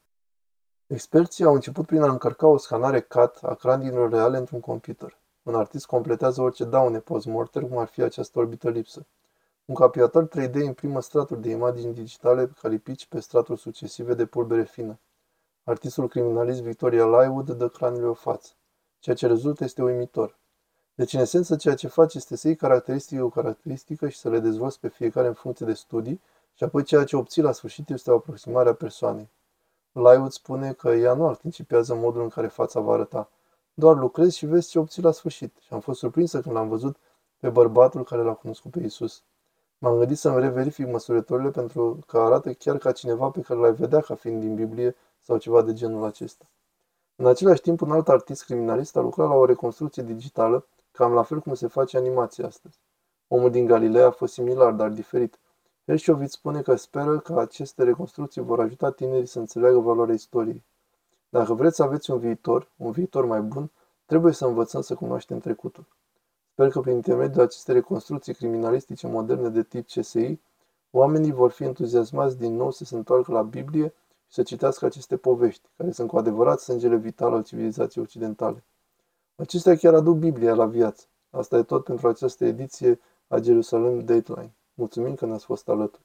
Experții 0.88 1.46
au 1.46 1.54
început 1.54 1.86
prin 1.86 2.02
a 2.02 2.12
încărca 2.12 2.48
o 2.48 2.58
scanare 2.58 3.02
CAT 3.02 3.40
a 3.42 3.54
craniilor 3.54 4.10
reale 4.10 4.38
într-un 4.38 4.60
computer. 4.60 5.18
Un 5.44 5.56
artist 5.56 5.86
completează 5.86 6.42
orice 6.42 6.64
daune 6.64 7.00
post-mortem, 7.00 7.68
cum 7.68 7.78
ar 7.78 7.88
fi 7.88 8.02
această 8.02 8.40
orbită 8.40 8.70
lipsă. 8.70 9.06
Un 9.66 9.76
capiator 9.76 10.28
3D 10.28 10.54
imprimă 10.54 11.02
straturi 11.02 11.42
de 11.42 11.50
imagini 11.50 11.94
digitale 11.94 12.52
calipici 12.62 13.08
pe 13.08 13.20
straturi 13.20 13.60
succesive 13.60 14.14
de 14.14 14.26
pulbere 14.26 14.64
fină. 14.64 15.00
Artistul 15.64 16.08
criminalist 16.08 16.62
Victoria 16.62 17.06
Lywood 17.06 17.52
dă 17.52 17.70
craniului 17.70 18.10
o 18.10 18.14
față. 18.14 18.52
Ceea 19.00 19.16
ce 19.16 19.28
rezultă 19.28 19.64
este 19.64 19.84
uimitor. 19.84 20.38
Deci, 20.98 21.14
în 21.14 21.20
esență, 21.20 21.56
ceea 21.56 21.76
ce 21.76 21.88
faci 21.88 22.14
este 22.14 22.36
să 22.36 22.48
iei 22.48 22.56
caracteristică 22.56 23.24
o 23.24 23.30
caracteristică 23.30 24.10
și 24.10 24.18
să 24.18 24.30
le 24.30 24.40
dezvolți 24.40 24.80
pe 24.80 24.88
fiecare 24.88 25.28
în 25.28 25.34
funcție 25.34 25.66
de 25.66 25.74
studii 25.74 26.22
și 26.54 26.64
apoi 26.64 26.84
ceea 26.84 27.04
ce 27.04 27.16
obții 27.16 27.42
la 27.42 27.52
sfârșit 27.52 27.90
este 27.90 28.12
o 28.12 28.16
aproximare 28.16 28.70
a 28.70 28.74
persoanei. 28.74 29.30
Lywood 29.92 30.32
spune 30.32 30.74
că 30.74 30.90
ea 30.90 31.14
nu 31.14 31.28
anticipează 31.28 31.96
modul 31.96 32.22
în 32.22 32.30
care 32.30 32.48
fața 32.48 32.80
va 32.80 32.94
arăta. 32.94 33.30
Doar 33.74 33.98
lucrezi 33.98 34.38
și 34.38 34.46
vezi 34.46 34.70
ce 34.70 34.80
obții 34.80 35.02
la 35.02 35.12
sfârșit. 35.12 35.54
Și 35.60 35.74
am 35.74 35.80
fost 35.80 36.00
surprinsă 36.00 36.42
când 36.42 36.56
l-am 36.56 36.70
văzut 36.70 36.98
pe 37.40 37.50
bărbatul 37.50 38.04
care 38.04 38.22
l-a 38.22 38.34
cunoscut 38.34 38.72
pe 38.72 38.80
Isus. 38.80 39.24
M-am 39.78 39.98
gândit 39.98 40.18
să-mi 40.18 40.40
reverific 40.40 40.88
măsurătorile 40.88 41.50
pentru 41.50 42.00
că 42.08 42.18
arată 42.18 42.54
chiar 42.54 42.78
ca 42.78 42.92
cineva 42.92 43.30
pe 43.30 43.42
care 43.42 43.60
l-ai 43.60 43.74
vedea 43.74 44.00
ca 44.00 44.16
fiind 44.16 44.42
din 44.42 44.56
Biblie 44.56 44.96
sau 45.22 45.38
ceva 45.38 45.62
de 45.62 45.74
genul 45.74 46.04
acesta. 46.04 46.46
În 47.16 47.28
același 47.28 47.62
timp, 47.62 47.82
un 47.82 47.92
alt 47.92 48.10
artist 48.10 48.44
criminalist 48.44 48.96
a 48.96 49.02
lucrat 49.02 49.28
la 49.28 49.34
o 49.34 49.46
reconstrucție 49.46 50.04
digitală, 50.04 50.66
cam 50.98 51.14
la 51.14 51.24
fel 51.24 51.40
cum 51.40 51.54
se 51.54 51.68
face 51.68 51.98
animația 51.98 52.46
astăzi. 52.46 52.80
Omul 53.28 53.52
din 53.52 53.66
Galileea 53.66 54.06
a 54.08 54.12
fost 54.12 54.34
similar, 54.34 54.74
dar 54.74 54.90
diferit. 54.90 55.40
Herșoviț 55.86 56.32
spune 56.32 56.62
că 56.62 56.76
speră 56.76 57.20
că 57.20 57.40
aceste 57.40 57.84
reconstrucții 57.84 58.42
vor 58.42 58.60
ajuta 58.60 58.92
tinerii 58.92 59.26
să 59.26 59.40
înțeleagă 59.40 59.80
valoarea 59.80 60.14
istoriei. 60.14 60.64
Dacă 61.30 61.54
vreți 61.54 61.76
să 61.76 61.84
aveți 61.84 62.12
un 62.12 62.20
viitor, 62.20 62.72
un 62.78 62.92
viitor 62.92 63.26
mai 63.26 63.42
bun, 63.42 63.72
trebuie 64.06 64.34
să 64.34 64.46
învățăm 64.46 64.82
să 64.82 64.96
cunoaștem 64.96 65.40
trecutul. 65.40 65.86
Sper 66.52 66.70
că 66.70 66.80
prin 66.80 66.94
intermediul 66.94 67.44
acestei 67.44 67.74
reconstrucții 67.74 68.34
criminalistice 68.34 69.08
moderne 69.08 69.50
de 69.50 69.64
tip 69.64 69.88
CSI, 69.88 70.40
oamenii 70.92 71.32
vor 71.32 71.52
fi 71.52 71.64
entuziasmați 71.64 72.38
din 72.38 72.56
nou 72.56 72.72
să 72.72 72.84
se 72.84 72.96
întoarcă 72.96 73.32
la 73.32 73.42
Biblie 73.42 73.94
și 74.28 74.34
să 74.34 74.44
citească 74.44 74.86
aceste 74.86 75.18
povești, 75.18 75.68
care 75.78 75.92
sunt 75.92 76.10
cu 76.10 76.18
adevărat 76.18 76.60
sângele 76.60 76.96
vital 76.96 77.34
al 77.34 77.44
civilizației 77.44 78.04
occidentale. 78.04 78.64
Acestea 79.40 79.76
chiar 79.76 79.94
aduc 79.94 80.18
Biblia 80.18 80.54
la 80.54 80.66
viață. 80.66 81.06
Asta 81.30 81.58
e 81.58 81.64
tot 81.64 81.84
pentru 81.84 82.08
această 82.08 82.46
ediție 82.46 83.00
a 83.28 83.42
Jerusalem 83.42 84.00
Dateline. 84.00 84.56
Mulțumim 84.74 85.16
că 85.16 85.26
ne-ați 85.26 85.46
fost 85.46 85.70
alături. 85.70 86.04